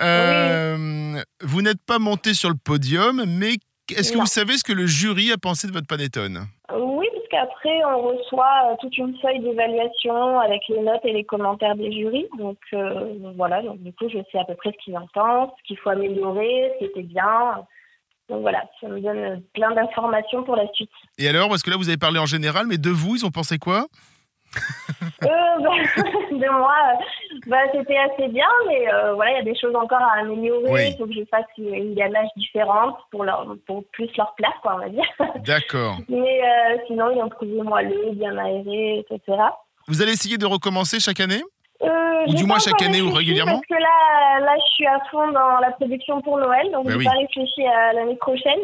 Euh, 0.00 1.22
Vous 1.42 1.62
n'êtes 1.62 1.80
pas 1.86 2.00
monté 2.00 2.34
sur 2.34 2.48
le 2.48 2.56
podium 2.56 3.24
mais 3.26 3.58
est-ce 3.94 4.10
que 4.12 4.18
vous 4.18 4.26
savez 4.26 4.58
ce 4.58 4.64
que 4.64 4.72
le 4.72 4.86
jury 4.86 5.30
a 5.30 5.38
pensé 5.38 5.68
de 5.68 5.72
votre 5.72 5.86
panettone 5.86 6.46
qu'après, 7.30 7.84
on 7.84 8.02
reçoit 8.02 8.70
euh, 8.70 8.76
toute 8.80 8.96
une 8.98 9.16
feuille 9.18 9.40
d'évaluation 9.40 10.38
avec 10.40 10.62
les 10.68 10.80
notes 10.80 11.04
et 11.04 11.12
les 11.12 11.24
commentaires 11.24 11.76
des 11.76 11.92
jurys. 11.92 12.28
Donc, 12.38 12.58
euh, 12.74 13.14
voilà, 13.36 13.62
donc 13.62 13.78
du 13.82 13.92
coup, 13.92 14.08
je 14.08 14.18
sais 14.30 14.38
à 14.38 14.44
peu 14.44 14.54
près 14.54 14.72
ce 14.72 14.84
qu'ils 14.84 14.96
en 14.96 15.06
pensent, 15.14 15.50
ce 15.58 15.68
qu'il 15.68 15.78
faut 15.78 15.90
améliorer, 15.90 16.72
ce 16.74 16.78
qui 16.78 16.84
était 16.90 17.02
bien. 17.02 17.64
Donc 18.28 18.42
voilà, 18.42 18.64
ça 18.80 18.86
me 18.86 19.00
donne 19.00 19.42
plein 19.54 19.72
d'informations 19.72 20.44
pour 20.44 20.54
la 20.54 20.68
suite. 20.72 20.90
Et 21.18 21.28
alors 21.28 21.48
parce 21.48 21.62
que 21.62 21.70
là 21.70 21.76
vous 21.76 21.88
avez 21.88 21.98
parlé 21.98 22.20
en 22.20 22.26
général 22.26 22.66
mais 22.68 22.78
de 22.78 22.90
vous 22.90 23.16
ils 23.16 23.26
ont 23.26 23.32
pensé 23.32 23.58
quoi? 23.58 23.86
Euh, 25.22 25.26
bah, 25.60 25.70
de 26.30 26.50
moi, 26.58 26.74
euh, 26.92 27.36
bah, 27.46 27.58
c'était 27.72 27.96
assez 27.96 28.28
bien, 28.28 28.48
mais 28.66 28.92
euh, 28.92 29.14
voilà, 29.14 29.32
il 29.32 29.36
y 29.36 29.40
a 29.40 29.44
des 29.44 29.58
choses 29.58 29.74
encore 29.74 30.00
à 30.02 30.20
améliorer. 30.20 30.70
Oui. 30.70 30.80
Il 30.90 30.96
faut 30.98 31.06
que 31.06 31.14
je 31.14 31.24
fasse 31.30 31.44
une, 31.58 31.74
une 31.74 31.94
différente 32.36 32.96
pour, 33.10 33.24
leur, 33.24 33.46
pour 33.66 33.84
plus 33.92 34.10
leur 34.16 34.34
place, 34.34 34.54
quoi, 34.62 34.76
on 34.76 34.78
va 34.78 34.88
dire. 34.88 35.04
D'accord. 35.46 35.96
Mais 36.08 36.40
euh, 36.42 36.78
sinon, 36.86 37.10
ils 37.10 37.22
ont 37.22 37.28
trouvé 37.28 37.62
moelleux, 37.62 38.10
bien 38.12 38.36
aéré, 38.38 39.04
etc. 39.08 39.38
Vous 39.88 40.02
allez 40.02 40.12
essayer 40.12 40.38
de 40.38 40.46
recommencer 40.46 41.00
chaque 41.00 41.20
année? 41.20 41.42
Euh, 41.82 42.24
Ou 42.26 42.34
du 42.34 42.44
moins 42.44 42.58
chaque 42.58 42.82
année 42.82 43.00
ou 43.00 43.10
régulièrement 43.10 43.52
Parce 43.52 43.66
que 43.66 43.82
là, 43.82 44.40
là, 44.44 44.54
je 44.56 44.74
suis 44.74 44.86
à 44.86 44.98
fond 45.10 45.32
dans 45.32 45.58
la 45.60 45.70
production 45.70 46.20
pour 46.20 46.36
Noël, 46.36 46.70
donc 46.72 46.84
Bah 46.84 46.92
j'ai 46.92 46.98
oui. 46.98 47.04
pas 47.04 47.12
réfléchi 47.12 47.66
à 47.66 47.94
l'année 47.94 48.16
prochaine. 48.16 48.60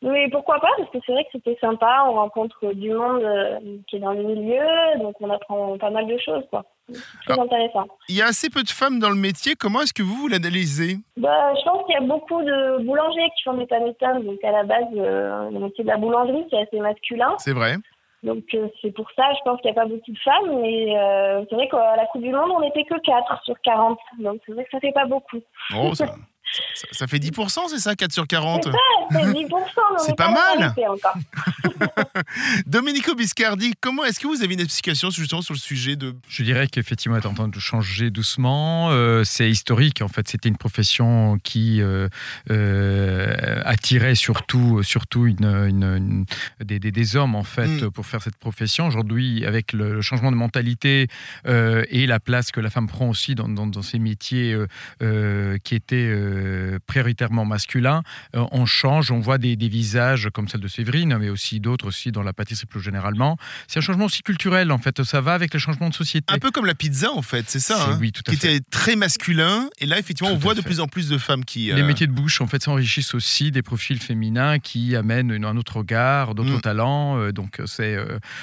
Mais 0.00 0.28
pourquoi 0.30 0.60
pas 0.60 0.68
Parce 0.78 0.90
que 0.90 0.98
c'est 1.04 1.12
vrai 1.12 1.24
que 1.24 1.30
c'était 1.32 1.58
sympa, 1.60 2.04
on 2.06 2.12
rencontre 2.12 2.72
du 2.72 2.92
monde 2.92 3.22
euh, 3.22 3.58
qui 3.88 3.96
est 3.96 3.98
dans 3.98 4.12
le 4.12 4.22
milieu, 4.22 4.64
donc 5.00 5.16
on 5.20 5.28
apprend 5.30 5.76
pas 5.76 5.90
mal 5.90 6.06
de 6.06 6.16
choses, 6.18 6.44
quoi. 6.50 6.64
C'est 6.92 7.00
très 7.26 7.38
Ah. 7.38 7.42
intéressant. 7.42 7.86
Il 8.08 8.16
y 8.16 8.22
a 8.22 8.26
assez 8.26 8.48
peu 8.48 8.62
de 8.62 8.68
femmes 8.70 9.00
dans 9.00 9.10
le 9.10 9.16
métier 9.16 9.54
comment 9.56 9.80
est-ce 9.80 9.92
que 9.92 10.02
vous 10.04 10.14
vous 10.14 10.28
l'analysez? 10.28 10.96
Bah, 11.16 11.52
je 11.54 11.62
pense 11.64 11.84
qu'il 11.86 11.94
y 11.94 11.98
a 11.98 12.00
beaucoup 12.06 12.40
de 12.42 12.84
boulangers 12.84 13.28
qui 13.36 13.42
font 13.42 13.54
des 13.54 13.66
panettones, 13.66 14.24
donc 14.24 14.42
à 14.44 14.52
la 14.52 14.62
base, 14.62 14.84
euh, 14.96 15.50
le 15.50 15.58
métier 15.58 15.82
de 15.82 15.88
la 15.88 15.96
boulangerie, 15.96 16.46
c'est 16.50 16.58
assez 16.62 16.78
masculin. 16.78 17.34
C'est 17.38 17.52
vrai 17.52 17.74
Donc 18.22 18.44
euh, 18.54 18.68
c'est 18.80 18.92
pour 18.92 19.10
ça, 19.16 19.24
je 19.34 19.40
pense 19.44 19.60
qu'il 19.60 19.70
n'y 19.72 19.76
a 19.76 19.82
pas 19.82 19.88
beaucoup 19.88 20.12
de 20.12 20.18
femmes, 20.18 20.60
mais 20.60 20.96
euh, 20.96 21.44
c'est 21.50 21.56
vrai 21.56 21.68
qu'à 21.68 21.96
la 21.96 22.06
Coupe 22.06 22.22
du 22.22 22.30
Monde, 22.32 22.50
on 22.54 22.60
n'était 22.60 22.84
que 22.84 22.98
4 23.00 23.42
sur 23.44 23.60
40, 23.62 23.98
donc 24.20 24.40
c'est 24.46 24.52
vrai 24.52 24.62
que 24.64 24.70
ça 24.70 24.80
fait 24.80 24.92
pas 24.92 25.06
beaucoup. 25.06 25.38
Oh, 25.76 25.92
ça, 25.94 26.06
ça, 26.74 26.86
ça 26.92 27.06
fait 27.06 27.18
10%, 27.18 27.58
c'est 27.68 27.78
ça 27.78 27.94
4 27.94 28.12
sur 28.12 28.26
40 28.26 28.64
C'est 28.64 28.70
ça, 28.70 28.78
c'est 29.10 29.18
10%, 29.18 29.32
mais 29.32 29.54
on 29.54 29.98
C'est 29.98 30.16
pas 30.16 30.30
mal. 30.30 30.74
Domenico 32.66 33.14
Biscardi, 33.14 33.74
comment 33.80 34.04
est-ce 34.04 34.20
que 34.20 34.26
vous 34.26 34.42
avez 34.42 34.54
une 34.54 34.60
explication 34.60 35.10
justement 35.10 35.42
sur 35.42 35.54
le 35.54 35.58
sujet 35.58 35.96
de 35.96 36.14
Je 36.28 36.42
dirais 36.42 36.66
qu'effectivement, 36.68 37.16
elle 37.16 37.22
est 37.22 37.26
en 37.26 37.34
train 37.34 37.48
de 37.48 37.58
changer 37.58 38.10
doucement. 38.10 38.90
Euh, 38.90 39.24
c'est 39.24 39.50
historique, 39.50 40.02
en 40.02 40.08
fait. 40.08 40.28
C'était 40.28 40.48
une 40.48 40.56
profession 40.56 41.38
qui 41.42 41.80
euh, 41.80 42.08
euh, 42.50 43.62
attirait 43.64 44.14
surtout, 44.14 44.82
surtout 44.82 45.26
une, 45.26 45.44
une- 45.44 45.82
une- 45.84 46.24
des, 46.64 46.78
des- 46.78 46.92
des 46.92 47.16
hommes, 47.16 47.34
en 47.34 47.44
fait, 47.44 47.68
Mm. 47.68 47.90
pour 47.90 48.06
faire 48.06 48.22
cette 48.22 48.36
profession. 48.36 48.86
Aujourd'hui, 48.86 49.44
avec 49.44 49.72
le, 49.72 49.94
le 49.94 50.00
changement 50.02 50.30
de 50.30 50.36
mentalité 50.36 51.08
euh, 51.46 51.84
et 51.90 52.06
la 52.06 52.20
place 52.20 52.50
que 52.50 52.60
la 52.60 52.70
femme 52.70 52.86
prend 52.86 53.08
aussi 53.08 53.34
dans, 53.34 53.48
dans- 53.48 53.66
dans 53.66 53.82
ces 53.82 53.98
métiers 53.98 54.52
euh, 54.52 54.66
euh, 55.02 55.58
qui 55.62 55.74
étaient 55.74 55.96
euh, 56.38 56.78
prioritairement 56.86 57.44
masculins, 57.44 58.02
euh, 58.36 58.44
on 58.52 58.66
change. 58.66 59.10
On 59.10 59.20
voit 59.20 59.38
des, 59.38 59.56
des 59.56 59.68
visages 59.68 60.28
comme 60.32 60.48
celle 60.48 60.60
de 60.60 60.68
Séverine, 60.68 61.16
mais 61.18 61.28
aussi 61.28 61.60
d'autres 61.60 61.86
aussi 61.88 62.12
dans 62.12 62.22
la 62.22 62.32
pâtisserie 62.32 62.66
plus 62.66 62.80
généralement. 62.80 63.36
C'est 63.66 63.78
un 63.78 63.82
changement 63.82 64.04
aussi 64.06 64.22
culturel, 64.22 64.70
en 64.72 64.78
fait. 64.78 65.02
Ça 65.04 65.20
va 65.20 65.34
avec 65.34 65.52
les 65.54 65.60
changements 65.60 65.88
de 65.88 65.94
société. 65.94 66.32
Un 66.32 66.38
peu 66.38 66.50
comme 66.50 66.66
la 66.66 66.74
pizza 66.74 67.10
en 67.12 67.22
fait, 67.22 67.44
c'est 67.48 67.60
ça 67.60 67.90
hein 67.90 67.98
oui, 68.00 68.12
tout 68.12 68.22
à 68.26 68.30
Qui 68.30 68.36
fait. 68.38 68.54
était 68.56 68.64
très 68.70 68.96
masculin, 68.96 69.68
et 69.80 69.86
là 69.86 69.98
effectivement 69.98 70.32
on 70.32 70.36
Tout 70.36 70.40
voit 70.42 70.54
de 70.54 70.60
plus 70.60 70.80
en 70.80 70.86
plus 70.86 71.08
de 71.08 71.18
femmes 71.18 71.44
qui... 71.44 71.66
Les 71.66 71.82
euh, 71.82 71.86
métiers 71.86 72.06
de 72.06 72.12
bouche, 72.12 72.40
en 72.40 72.46
fait, 72.46 72.62
s'enrichissent 72.62 73.14
aussi 73.14 73.50
des 73.50 73.62
profils 73.62 73.98
féminins 74.00 74.58
qui 74.58 74.94
amènent 74.96 75.30
une- 75.30 75.44
un 75.44 75.56
autre 75.56 75.78
regard, 75.78 76.34
d'autres 76.34 76.58
Mm. 76.58 76.60
talents. 76.60 77.30
Donc, 77.32 77.60
c'est, 77.66 77.96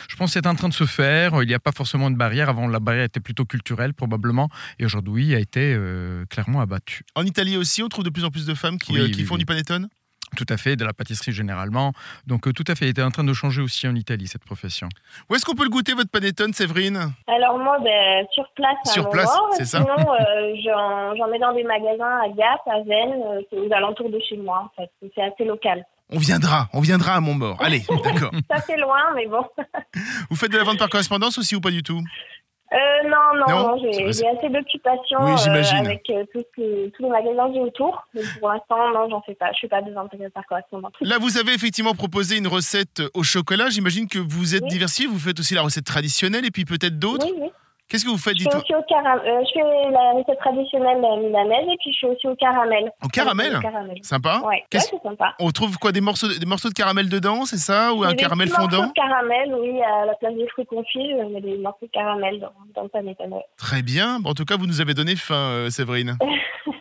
je 0.10 0.16
pense 0.16 0.30
que 0.30 0.34
c'est 0.34 0.48
en 0.48 0.56
train 0.56 0.70
de 0.70 0.74
se 0.74 0.86
faire. 0.86 1.42
Il 1.44 1.48
n'y 1.48 1.54
a 1.54 1.60
pas 1.60 1.72
forcément 1.72 2.10
de 2.12 2.16
barrière. 2.16 2.50
Avant, 2.50 2.68
la 2.68 2.80
barrière 2.80 3.04
était 3.06 3.20
plutôt 3.20 3.46
culturelle, 3.46 3.94
probablement. 3.94 4.50
Et 4.80 4.86
aujourd'hui, 4.86 5.36
a 5.36 5.40
été 5.40 5.78
clairement 6.30 6.62
abattue. 6.62 7.04
En 7.16 7.24
Italie 7.25 7.58
aussi, 7.58 7.84
on 7.86 7.89
trouve 7.89 8.04
de 8.04 8.10
plus 8.10 8.25
en 8.25 8.32
plus 8.32 8.46
de 8.46 8.54
femmes 8.54 8.77
qui, 8.77 8.92
Oui, 8.94 9.00
euh, 9.00 9.08
qui 9.10 9.22
oui, 9.22 9.25
font 9.25 9.36
oui. 9.36 9.39
du 9.39 9.46
panettone 9.46 9.88
Tout 10.36 10.46
à 10.50 10.58
fait, 10.58 10.75
de 10.75 10.84
la 10.84 10.92
pâtisserie 10.94 11.32
généralement. 11.32 11.94
Donc, 12.27 12.48
euh, 12.48 12.51
tout 12.54 12.63
à 12.68 12.75
fait, 12.75 12.86
il 12.86 12.89
était 12.89 13.01
en 13.04 13.12
train 13.12 13.24
de 13.24 13.34
changer 13.34 13.62
aussi 13.62 13.88
en 13.88 13.96
Italie, 13.96 14.27
cette 14.27 14.44
profession. 14.44 14.89
Où 15.30 15.36
est-ce 15.36 15.46
qu'on 15.46 15.56
peut 15.56 15.63
le 15.63 15.70
goûter 15.70 15.94
votre 15.94 16.10
panettone, 16.10 16.51
Séverine? 16.54 17.13
Alors 17.27 17.58
moi, 17.60 17.77
ben, 17.84 18.25
sur 18.34 18.46
place, 18.56 18.75
à 18.86 18.89
Sur 18.89 19.10
place, 19.10 19.32
c'est 19.58 19.65
ça 19.65 19.80
Sinon, 19.82 20.12
euh, 20.13 21.15
j'en 21.18 21.27
mets 21.30 21.39
dans 21.39 21.54
des 21.54 21.63
magasins 21.63 22.20
à 22.24 22.27
Gap, 22.30 22.62
à 22.68 22.80
Vennes, 22.84 23.22
euh, 23.27 23.42
c'est 23.50 23.58
aux 23.60 23.72
alentours 23.74 24.10
de 24.10 24.20
chez 24.27 24.38
moi, 24.38 24.70
en 24.72 24.82
fait. 24.82 24.89
C'est 25.15 25.22
assez 25.22 25.46
local. 25.46 25.86
On 26.12 26.20
viendra, 26.20 26.70
on 26.74 26.82
viendra 26.82 27.15
à 27.15 27.20
Montmort. 27.20 27.58
Allez, 27.63 27.84
d'accord. 28.04 28.32
Ça 28.51 28.62
fait 28.62 28.77
loin, 28.77 29.00
mais 29.15 29.25
bon. 29.25 29.44
Vous 30.30 30.36
faites 30.36 30.51
de 30.51 30.58
la 30.58 30.63
vente 30.63 30.77
par 30.77 30.88
correspondance 30.89 31.38
aussi 31.39 31.56
ou 31.56 31.62
pas 31.62 31.72
du 31.72 31.82
tout? 31.82 32.00
Euh, 32.74 32.78
non, 33.08 33.40
non, 33.40 33.46
Non, 33.48 33.68
non, 33.78 33.92
j'ai 33.92 34.28
assez 34.28 34.50
d'occupations 34.50 35.20
Oui, 35.22 35.34
euh, 35.48 35.80
avec 35.80 36.10
euh, 36.10 36.26
tous, 36.34 36.44
les, 36.58 36.92
tous 36.98 37.04
les 37.04 37.10
magasins 37.10 37.50
du 37.50 37.60
autour. 37.60 38.08
Mais 38.14 38.22
pour 38.40 38.50
l'instant, 38.50 38.92
non, 38.92 39.08
j'en 39.10 39.22
fais 39.22 39.36
pas. 39.36 39.52
Je 39.54 39.60
fais 39.62 39.68
pas 39.68 39.84
de 39.84 39.94
vente 39.94 40.12
par 40.34 40.46
correspondance. 40.48 40.92
Là, 41.02 41.18
vous 41.20 41.38
avez 41.38 41.54
effectivement 41.54 41.94
proposé 41.94 42.38
une 42.38 42.48
recette 42.48 43.04
au 43.14 43.22
chocolat. 43.24 43.70
J'imagine 43.70 44.08
que 44.08 44.18
vous 44.18 44.56
êtes 44.56 44.64
Oui. 44.64 44.70
diversifié. 44.70 45.08
Vous 45.08 45.20
faites 45.20 45.40
aussi 45.40 45.54
la 45.54 45.62
recette 45.62 45.86
traditionnelle 45.86 46.44
et 46.46 46.52
puis 46.52 46.66
peut-être 46.66 46.98
d'autres. 46.98 47.26
Oui, 47.28 47.34
oui. 47.40 47.50
Qu'est-ce 47.88 48.04
que 48.04 48.10
vous 48.10 48.18
faites 48.18 48.38
Je 48.38 48.44
fais 48.44 48.50
Dites-moi. 48.50 48.63
aussi 48.63 48.74
au 48.75 48.84
caramel. 48.88 49.44
je 49.46 49.54
fais 49.54 49.92
la 49.92 50.12
recette 50.13 50.39
traditionnelle 50.39 51.04
euh, 51.04 51.18
milanaise 51.27 51.68
et 51.72 51.77
puis 51.80 51.94
je 51.94 52.00
fais 52.08 52.13
aussi 52.13 52.27
au 52.27 52.36
caramel. 52.36 52.92
Au 53.04 53.08
caramel 53.08 53.56
Au 53.58 53.62
caramel. 53.62 53.98
Sympa. 54.01 54.39
Ouais, 54.39 54.48
ouais 54.48 54.63
Qu'est-ce- 54.72 54.89
c'est 54.89 55.01
sympa. 55.08 55.36
On 55.39 55.51
trouve 55.51 55.77
quoi 55.77 55.92
des 55.92 56.01
morceaux, 56.01 56.27
de- 56.27 56.39
des 56.39 56.46
morceaux 56.48 56.70
de 56.70 56.74
caramel 56.74 57.10
dedans, 57.10 57.46
c'est 57.46 57.58
ça 57.58 57.94
Ou 57.94 58.04
un 58.04 58.10
des 58.10 58.15
caramel 58.15 58.48
petits 58.50 58.60
morceaux 58.60 58.75
fondant 58.77 58.88
de 58.88 58.94
caramel, 58.94 59.56
oui, 59.60 59.82
à 59.84 60.06
la 60.06 60.15
place 60.15 60.34
des 60.34 60.48
fruits 60.48 60.65
confits, 60.65 61.12
je 61.12 61.25
mets 61.34 61.42
des 61.42 61.58
morceaux 61.58 61.86
de 61.86 61.92
caramel 61.92 62.39
dans, 62.39 62.51
dans 62.75 62.84
le 62.84 63.06
ouais. 63.34 63.46
Très 63.58 63.82
bien. 63.84 64.20
Bon, 64.20 64.32
en 64.32 64.34
tout 64.34 64.46
cas, 64.46 64.58
vous 64.58 64.65
nous 64.68 64.82
avez 64.82 64.94
donné 64.96 65.15
faim, 65.15 65.36
euh, 65.36 65.70
Séverine. 65.70 66.18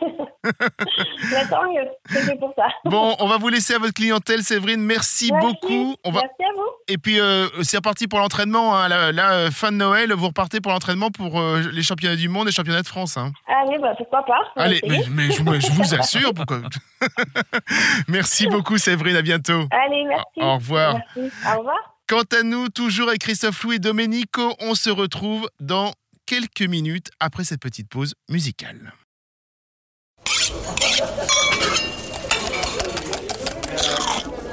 Mais 0.45 1.47
tant 1.49 1.63
mieux, 1.65 2.37
pour 2.39 2.53
ça. 2.57 2.67
Bon, 2.85 3.17
on 3.19 3.27
va 3.27 3.39
vous 3.39 3.49
laisser 3.49 3.75
à 3.75 3.79
votre 3.79 3.95
clientèle, 3.95 4.43
Séverine. 4.43 4.81
Merci, 4.83 5.31
Merci. 5.33 5.47
beaucoup. 5.47 5.97
On 6.05 6.11
va... 6.13 6.21
Merci 6.23 6.43
à 6.43 6.53
vous. 6.55 6.69
Et 6.89 6.99
puis, 6.99 7.19
euh, 7.21 7.47
c'est 7.63 7.79
reparti 7.79 8.07
pour 8.09 8.19
l'entraînement. 8.19 8.77
hein. 8.77 8.89
Là, 8.89 9.33
euh, 9.33 9.51
fin 9.51 9.73
de 9.73 9.77
Noël, 9.77 10.13
vous 10.13 10.27
repartez 10.29 10.61
pour 10.61 10.73
l'entraînement 10.73 11.11
pour 11.11 11.41
euh, 11.41 11.63
les 11.73 11.83
championnats 11.83 12.17
du 12.17 12.29
monde 12.29 12.49
et 12.49 12.53
championnats 12.53 12.83
de 12.83 12.87
France. 12.87 13.17
hein. 13.17 13.33
Allez, 13.47 13.79
bah, 13.79 13.95
pourquoi 13.97 14.25
pas. 14.25 14.41
Allez, 14.57 14.81
mais, 14.87 15.03
mais 15.11 15.31
je, 15.31 15.43
vous 15.73 15.95
assure. 15.99 16.35
Pourquoi... 16.35 16.61
Merci 18.09 18.47
beaucoup, 18.49 18.79
Séverine. 18.79 19.17
À 19.17 19.23
bientôt. 19.23 19.67
Allez, 19.71 20.05
merci. 20.05 20.25
Au 20.41 20.55
revoir. 20.55 20.95
Merci. 21.17 21.33
Au 21.55 21.59
revoir. 21.59 21.77
Quant 22.07 22.39
à 22.39 22.43
nous, 22.43 22.69
toujours 22.69 23.09
avec 23.09 23.23
Christophe 23.23 23.63
Louis 23.63 23.77
et 23.77 23.79
Domenico, 23.79 24.55
on 24.61 24.75
se 24.75 24.91
retrouve 24.91 25.49
dans 25.61 25.93
quelques 26.27 26.63
minutes 26.63 27.09
après 27.21 27.45
cette 27.45 27.61
petite 27.61 27.89
pause 27.89 28.15
musicale. 28.29 28.93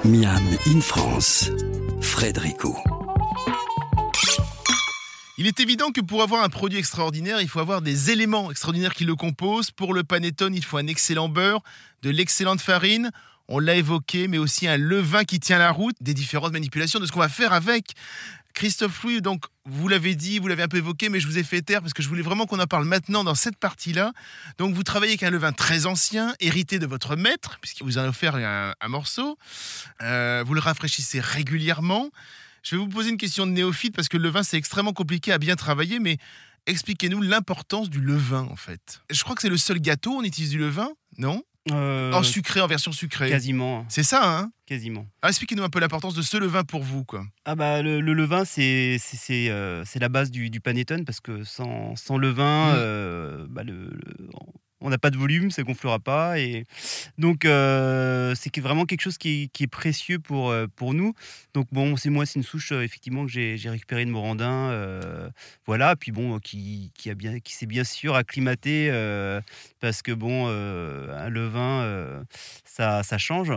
Miam 0.03 0.41
in 0.65 0.81
France. 0.81 1.51
Frédérico. 2.01 2.75
Il 5.37 5.45
est 5.45 5.59
évident 5.59 5.91
que 5.91 6.01
pour 6.01 6.23
avoir 6.23 6.43
un 6.43 6.49
produit 6.49 6.79
extraordinaire, 6.79 7.39
il 7.39 7.47
faut 7.47 7.59
avoir 7.59 7.83
des 7.83 8.09
éléments 8.09 8.49
extraordinaires 8.49 8.95
qui 8.95 9.05
le 9.05 9.15
composent. 9.15 9.69
Pour 9.69 9.93
le 9.93 10.03
panettone, 10.03 10.55
il 10.55 10.63
faut 10.63 10.77
un 10.77 10.87
excellent 10.87 11.29
beurre, 11.29 11.61
de 12.01 12.09
l'excellente 12.09 12.61
farine, 12.61 13.11
on 13.47 13.59
l'a 13.59 13.75
évoqué, 13.75 14.27
mais 14.27 14.37
aussi 14.37 14.67
un 14.67 14.77
levain 14.77 15.23
qui 15.23 15.39
tient 15.39 15.59
la 15.59 15.71
route, 15.71 15.95
des 16.01 16.13
différentes 16.13 16.53
manipulations 16.53 16.99
de 16.99 17.05
ce 17.05 17.11
qu'on 17.11 17.19
va 17.19 17.29
faire 17.29 17.53
avec. 17.53 17.93
Christophe 18.53 19.03
Louis, 19.03 19.21
donc 19.21 19.45
vous 19.65 19.87
l'avez 19.87 20.15
dit, 20.15 20.39
vous 20.39 20.47
l'avez 20.47 20.63
un 20.63 20.67
peu 20.67 20.77
évoqué, 20.77 21.09
mais 21.09 21.19
je 21.19 21.27
vous 21.27 21.37
ai 21.37 21.43
fait 21.43 21.61
taire 21.61 21.81
parce 21.81 21.93
que 21.93 22.01
je 22.01 22.09
voulais 22.09 22.21
vraiment 22.21 22.45
qu'on 22.45 22.59
en 22.59 22.67
parle 22.67 22.85
maintenant 22.85 23.23
dans 23.23 23.35
cette 23.35 23.57
partie-là. 23.57 24.13
Donc 24.57 24.73
vous 24.73 24.83
travaillez 24.83 25.13
avec 25.13 25.23
un 25.23 25.29
levain 25.29 25.51
très 25.51 25.85
ancien, 25.85 26.33
hérité 26.39 26.79
de 26.79 26.85
votre 26.85 27.15
maître, 27.15 27.57
puisqu'il 27.61 27.83
vous 27.83 27.97
en 27.97 28.03
a 28.03 28.09
offert 28.09 28.35
un, 28.35 28.87
morceau. 28.87 29.37
Euh, 30.01 30.43
vous 30.45 30.53
le 30.53 30.59
rafraîchissez 30.59 31.19
régulièrement. 31.19 32.09
Je 32.63 32.75
vais 32.75 32.81
vous 32.81 32.89
poser 32.89 33.09
une 33.09 33.17
question 33.17 33.45
de 33.45 33.51
néophyte 33.51 33.95
parce 33.95 34.07
que 34.07 34.17
le 34.17 34.23
levain 34.23 34.43
c'est 34.43 34.57
extrêmement 34.57 34.93
compliqué 34.93 35.31
à 35.31 35.37
bien 35.37 35.55
travailler, 35.55 35.99
mais 35.99 36.17
expliquez-nous 36.67 37.21
l'importance 37.21 37.89
du 37.89 38.01
levain 38.01 38.47
en 38.51 38.55
fait. 38.55 39.01
Je 39.09 39.23
crois 39.23 39.35
que 39.35 39.41
c'est 39.41 39.49
le 39.49 39.57
seul 39.57 39.79
gâteau 39.79 40.11
on 40.11 40.23
utilise 40.23 40.51
du 40.51 40.59
levain, 40.59 40.89
non? 41.17 41.43
Euh, 41.69 42.11
En 42.13 42.23
sucré, 42.23 42.59
en 42.59 42.65
version 42.67 42.91
sucrée. 42.91 43.29
Quasiment, 43.29 43.85
C'est 43.87 44.01
ça, 44.03 44.21
hein? 44.39 44.51
Quasiment. 44.65 45.05
Alors, 45.21 45.29
Expliquez-nous 45.29 45.61
un 45.63 45.69
peu 45.69 45.79
l'importance 45.79 46.15
de 46.15 46.21
ce 46.23 46.37
levain 46.37 46.63
pour 46.63 46.81
vous, 46.81 47.03
quoi. 47.03 47.23
Ah 47.45 47.53
bah 47.55 47.81
le, 47.83 48.01
le 48.01 48.13
levain 48.13 48.45
c'est 48.45 48.97
c'est 48.99 49.17
c'est, 49.17 49.49
euh, 49.49 49.83
c'est 49.85 49.99
la 49.99 50.09
base 50.09 50.31
du, 50.31 50.49
du 50.49 50.59
panettone 50.59 51.05
parce 51.05 51.19
que 51.19 51.43
sans, 51.43 51.95
sans 51.95 52.17
levain 52.17 52.71
Mm. 52.71 52.75
euh, 52.77 53.45
bah, 53.49 53.63
le, 53.63 53.89
le- 53.89 54.29
on 54.81 54.89
n'a 54.89 54.97
pas 54.97 55.09
de 55.09 55.17
volume, 55.17 55.51
ça 55.51 55.63
gonflera 55.63 55.99
pas 55.99 56.39
et 56.39 56.65
donc 57.17 57.45
euh, 57.45 58.33
c'est 58.35 58.57
vraiment 58.59 58.85
quelque 58.85 59.01
chose 59.01 59.17
qui 59.17 59.43
est, 59.43 59.47
qui 59.47 59.63
est 59.63 59.67
précieux 59.67 60.19
pour 60.19 60.49
euh, 60.49 60.67
pour 60.75 60.93
nous. 60.93 61.13
Donc 61.53 61.67
bon 61.71 61.95
c'est 61.95 62.09
moi 62.09 62.25
c'est 62.25 62.39
une 62.39 62.43
souche 62.43 62.71
euh, 62.71 62.81
effectivement 62.81 63.25
que 63.25 63.31
j'ai 63.31 63.57
récupérée 63.65 64.05
de 64.05 64.11
Morandin, 64.11 65.31
voilà 65.65 65.95
puis 65.95 66.11
bon 66.11 66.39
qui, 66.39 66.91
qui 66.95 67.09
a 67.09 67.15
bien 67.15 67.39
qui 67.39 67.53
s'est 67.53 67.65
bien 67.65 67.83
sûr 67.83 68.15
acclimaté 68.15 68.89
parce 69.79 70.01
que 70.01 70.11
bon 70.11 70.47
un 70.47 71.29
levain 71.29 71.81
euh, 71.83 72.23
ça 72.65 73.03
ça 73.03 73.17
change. 73.17 73.51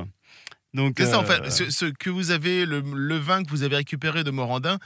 Donc 0.73 0.97
C'est 0.99 1.07
ça, 1.07 1.21
en 1.21 1.25
fait. 1.25 1.51
Ce, 1.51 1.71
ce 1.71 1.85
que 1.87 2.11
vous 2.11 2.33
avez, 2.33 2.67
le 2.67 2.81
levain 2.81 3.45
que 3.45 3.51
vous 3.51 3.63
avez 3.63 3.77
récupéré 3.77 4.25
de 4.25 4.33
Morandin, 4.33 4.79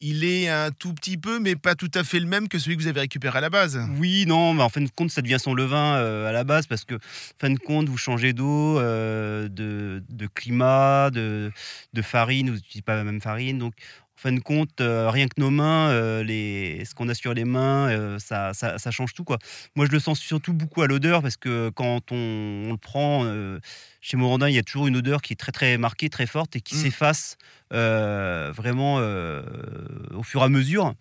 il 0.00 0.24
est 0.24 0.48
un 0.48 0.70
tout 0.70 0.94
petit 0.94 1.16
peu, 1.16 1.40
mais 1.40 1.56
pas 1.56 1.74
tout 1.74 1.90
à 1.94 2.04
fait 2.04 2.20
le 2.20 2.26
même 2.26 2.48
que 2.48 2.58
celui 2.58 2.76
que 2.76 2.82
vous 2.82 2.88
avez 2.88 3.00
récupéré 3.00 3.38
à 3.38 3.40
la 3.40 3.50
base. 3.50 3.80
Oui, 3.98 4.24
non, 4.26 4.54
mais 4.54 4.62
en 4.62 4.68
fin 4.68 4.80
de 4.80 4.90
compte, 4.94 5.10
ça 5.10 5.22
devient 5.22 5.38
son 5.40 5.54
levain 5.54 5.96
euh, 5.96 6.28
à 6.28 6.32
la 6.32 6.44
base 6.44 6.66
parce 6.66 6.84
que, 6.84 6.94
en 6.94 7.38
fin 7.38 7.50
de 7.50 7.58
compte, 7.58 7.88
vous 7.88 7.96
changez 7.96 8.32
d'eau, 8.32 8.78
euh, 8.78 9.48
de, 9.48 10.26
climat, 10.34 11.10
de, 11.10 11.52
farine, 12.02 12.50
vous 12.50 12.56
n'utilisez 12.56 12.82
pas 12.82 12.96
la 12.96 13.04
même 13.04 13.20
farine. 13.20 13.70
En 14.18 14.20
fin 14.20 14.32
de 14.32 14.40
compte, 14.40 14.80
euh, 14.80 15.08
rien 15.10 15.28
que 15.28 15.40
nos 15.40 15.50
mains, 15.50 15.90
euh, 15.90 16.24
les, 16.24 16.84
ce 16.84 16.92
qu'on 16.92 17.08
a 17.08 17.14
sur 17.14 17.34
les 17.34 17.44
mains, 17.44 17.88
euh, 17.88 18.18
ça, 18.18 18.52
ça, 18.52 18.76
ça 18.76 18.90
change 18.90 19.14
tout. 19.14 19.22
Quoi. 19.22 19.38
Moi, 19.76 19.86
je 19.86 19.92
le 19.92 20.00
sens 20.00 20.18
surtout 20.18 20.52
beaucoup 20.52 20.82
à 20.82 20.88
l'odeur 20.88 21.22
parce 21.22 21.36
que 21.36 21.68
quand 21.70 22.10
on, 22.10 22.64
on 22.66 22.72
le 22.72 22.76
prend, 22.78 23.24
chez 24.00 24.16
Morandin, 24.16 24.48
il 24.48 24.56
y 24.56 24.58
a 24.58 24.64
toujours 24.64 24.88
une 24.88 24.96
odeur 24.96 25.22
qui 25.22 25.34
est 25.34 25.36
très, 25.36 25.52
très 25.52 25.78
marquée, 25.78 26.08
très 26.08 26.26
forte 26.26 26.56
et 26.56 26.60
qui 26.60 26.74
Mm. 26.74 26.78
s'efface 26.78 27.36
vraiment 27.70 28.96
au 28.96 30.22
fur 30.24 30.40
et 30.40 30.44
à 30.44 30.48
mesure. 30.48 30.94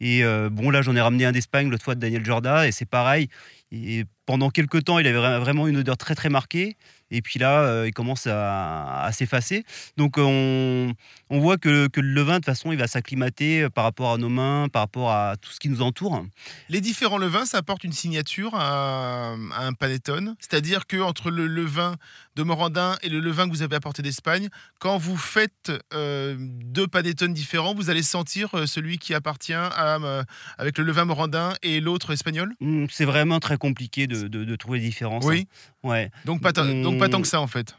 Et 0.00 0.22
bon, 0.50 0.70
là, 0.70 0.80
j'en 0.82 0.96
ai 0.96 1.00
ramené 1.00 1.26
un 1.26 1.32
d'Espagne 1.32 1.68
l'autre 1.68 1.84
fois 1.84 1.94
de 1.94 2.00
Daniel 2.00 2.24
Jorda, 2.24 2.66
et 2.66 2.72
c'est 2.72 2.88
pareil. 2.88 3.28
Et 3.70 4.04
pendant 4.26 4.50
quelques 4.50 4.84
temps, 4.84 4.98
il 4.98 5.06
avait 5.06 5.18
vra- 5.18 5.38
vraiment 5.40 5.66
une 5.66 5.76
odeur 5.78 5.96
très 5.96 6.14
très 6.14 6.28
marquée. 6.28 6.76
Et 7.12 7.22
puis 7.22 7.38
là, 7.38 7.60
euh, 7.62 7.86
il 7.86 7.92
commence 7.92 8.26
à, 8.26 9.02
à 9.04 9.12
s'effacer. 9.12 9.64
Donc 9.96 10.18
euh, 10.18 10.22
on, 10.22 10.94
on 11.30 11.40
voit 11.40 11.58
que, 11.58 11.86
que 11.88 12.00
le 12.00 12.12
levain, 12.12 12.32
de 12.34 12.38
toute 12.38 12.46
façon, 12.46 12.72
il 12.72 12.78
va 12.78 12.86
s'acclimater 12.86 13.62
euh, 13.62 13.70
par 13.70 13.84
rapport 13.84 14.12
à 14.12 14.18
nos 14.18 14.28
mains, 14.28 14.68
par 14.72 14.82
rapport 14.82 15.10
à 15.12 15.36
tout 15.40 15.52
ce 15.52 15.60
qui 15.60 15.68
nous 15.68 15.82
entoure. 15.82 16.24
Les 16.68 16.80
différents 16.80 17.18
levains, 17.18 17.44
ça 17.44 17.58
apporte 17.58 17.84
une 17.84 17.92
signature 17.92 18.54
à, 18.54 19.34
à 19.54 19.66
un 19.66 19.72
panettone? 19.72 20.34
C'est-à-dire 20.40 20.86
que 20.86 20.96
entre 21.00 21.30
le 21.30 21.46
levain 21.46 21.96
de 22.34 22.42
Morandin 22.42 22.96
et 23.02 23.10
le 23.10 23.20
levain 23.20 23.46
que 23.46 23.50
vous 23.54 23.62
avez 23.62 23.76
apporté 23.76 24.00
d'Espagne, 24.02 24.48
quand 24.78 24.96
vous 24.96 25.16
faites 25.18 25.70
euh, 25.92 26.34
deux 26.38 26.86
panettones 26.86 27.34
différents, 27.34 27.74
vous 27.74 27.90
allez 27.90 28.02
sentir 28.02 28.48
celui 28.66 28.96
qui 28.98 29.12
appartient 29.14 29.52
à, 29.52 29.96
euh, 30.02 30.22
avec 30.56 30.78
le 30.78 30.84
levain 30.84 31.04
Morandin 31.04 31.52
et 31.62 31.80
l'autre 31.80 32.12
espagnol? 32.12 32.54
Hum, 32.62 32.86
C'est 32.90 33.04
vraiment 33.04 33.38
très 33.38 33.58
compliqué 33.58 34.06
de, 34.06 34.28
de- 34.28 34.44
de 34.44 34.56
trouver 34.56 34.78
les 34.78 34.86
différences. 34.86 35.24
Oui. 35.26 35.46
hein. 35.50 35.88
Ouais. 35.88 36.10
donc 36.24 36.40
pas, 36.40 36.52
tant- 36.52 36.64
donc 36.64 36.98
pas 37.02 37.08
tant 37.08 37.20
que 37.22 37.28
ça, 37.28 37.40
en 37.40 37.46
fait. 37.46 37.74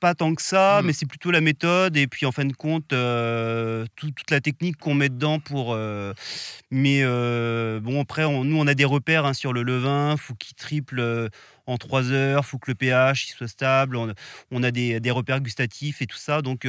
Pas 0.00 0.14
tant 0.16 0.34
que 0.34 0.42
ça, 0.42 0.80
Mm. 0.82 0.86
mais 0.86 0.92
c'est 0.92 1.06
plutôt 1.06 1.30
la 1.30 1.40
méthode 1.40 1.96
et 1.96 2.08
puis 2.08 2.26
en 2.26 2.32
fin 2.32 2.44
de 2.44 2.52
compte 2.52 2.92
euh, 2.92 3.84
tout- 3.94 4.10
toute 4.10 4.30
la 4.32 4.40
technique 4.40 4.76
qu'on 4.78 4.94
met 4.94 5.08
dedans 5.08 5.38
pour. 5.38 5.74
euh, 5.74 6.12
mais 6.72 7.02
euh, 7.02 7.78
bon 7.78 8.00
après 8.02 8.24
on- 8.24 8.42
nous 8.42 8.58
on 8.58 8.66
a 8.66 8.74
des 8.74 8.84
repères 8.84 9.26
hein, 9.26 9.32
sur 9.34 9.52
le 9.52 9.62
levain, 9.62 10.16
faut 10.16 10.34
qu'il 10.34 10.54
triple 10.56 11.28
en 11.66 11.76
3 11.76 12.10
heures, 12.10 12.44
faut 12.46 12.58
que 12.58 12.68
le 12.70 12.74
pH 12.74 13.28
il 13.28 13.32
soit 13.32 13.46
stable, 13.46 13.94
on, 13.96 14.12
on 14.50 14.62
a 14.64 14.72
des, 14.72 14.98
des 14.98 15.10
repères 15.12 15.40
gustatifs 15.40 16.02
et 16.02 16.06
tout 16.06 16.16
ça 16.18 16.42
donc 16.42 16.66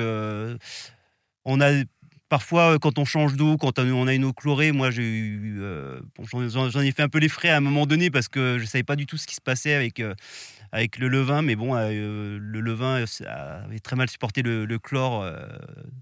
on 1.46 1.62
a 1.62 1.72
Parfois, 2.32 2.76
euh, 2.76 2.80
quand 2.80 2.98
on 2.98 3.04
change 3.04 3.36
d'eau, 3.36 3.58
quand 3.58 3.78
on 3.78 4.08
a 4.08 4.14
une 4.14 4.24
eau 4.24 4.32
chlorée, 4.32 4.72
moi 4.72 4.90
j'ai 4.90 5.04
eu, 5.04 5.58
euh, 5.60 6.00
j'en- 6.24 6.80
ai 6.82 6.92
fait 6.94 7.02
un 7.02 7.10
peu 7.10 7.20
les 7.20 7.28
frais 7.28 7.50
à 7.50 7.58
un 7.58 7.60
moment 7.60 7.86
donné 7.86 8.10
parce 8.10 8.30
que 8.30 8.58
je 8.58 8.64
savais 8.66 8.86
pas 8.86 8.96
du 8.96 9.06
tout 9.06 9.18
ce 9.18 9.28
qui 9.28 9.36
se 9.36 9.42
passait 9.42 9.74
avec 9.74 10.00
euh, 10.00 10.14
avec 10.72 10.98
le 10.98 11.10
levain, 11.10 11.42
mais 11.42 11.58
bon, 11.58 11.76
euh, 11.76 12.40
le 12.42 12.62
levain 12.62 13.04
avait 13.66 13.80
très 13.80 13.98
mal 13.98 14.10
supporté 14.10 14.44
le, 14.44 14.64
le 14.64 14.80
chlore. 14.80 15.30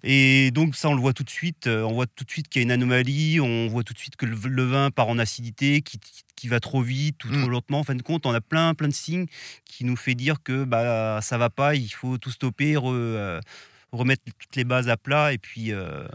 et 0.04 0.52
donc 0.52 0.76
ça, 0.76 0.90
on 0.90 0.94
le 0.94 1.02
voit 1.02 1.14
tout 1.14 1.24
de 1.24 1.32
suite. 1.32 1.66
on 1.66 1.94
voit 1.94 2.06
tout 2.06 2.24
de 2.26 2.30
suite 2.30 2.48
qu'il 2.48 2.62
y 2.62 2.62
a 2.62 2.66
une 2.66 2.72
anomalie. 2.72 3.40
On 3.40 3.68
voit 3.68 3.82
tout 3.84 3.94
de 3.94 4.00
suite 4.00 4.16
que 4.16 4.28
le 4.28 4.36
levain 4.48 4.92
part 4.92 5.08
en 5.10 5.18
acidité, 5.18 5.82
qui, 5.82 6.00
qui 6.36 6.48
va 6.48 6.60
trop 6.60 6.84
vite 6.84 7.26
ou 7.26 7.30
trop 7.30 7.48
Mm. 7.48 7.52
lentement. 7.52 7.80
En 7.80 7.84
fin 7.84 7.96
de 7.96 8.04
compte, 8.04 8.28
on 8.28 8.34
a 8.36 8.42
plein, 8.42 8.76
plein 8.76 8.88
de 8.90 8.94
signes 8.94 9.26
qui 9.66 9.84
nous 9.86 9.96
fait 9.96 10.14
dire 10.14 10.44
que 10.44 10.64
bah 10.64 11.20
ça 11.24 11.40
va 11.40 11.50
pas. 11.50 11.74
Il 11.74 11.90
faut 11.90 12.20
tout 12.20 12.30
stopper, 12.30 12.76
re- 12.76 13.42
remettre 13.92 14.24
toutes 14.26 14.56
les 14.56 14.64
bases 14.64 14.88
à 14.90 14.98
plat 14.98 15.34
et 15.34 15.38
puis. 15.38 15.72
euh, 15.74 16.06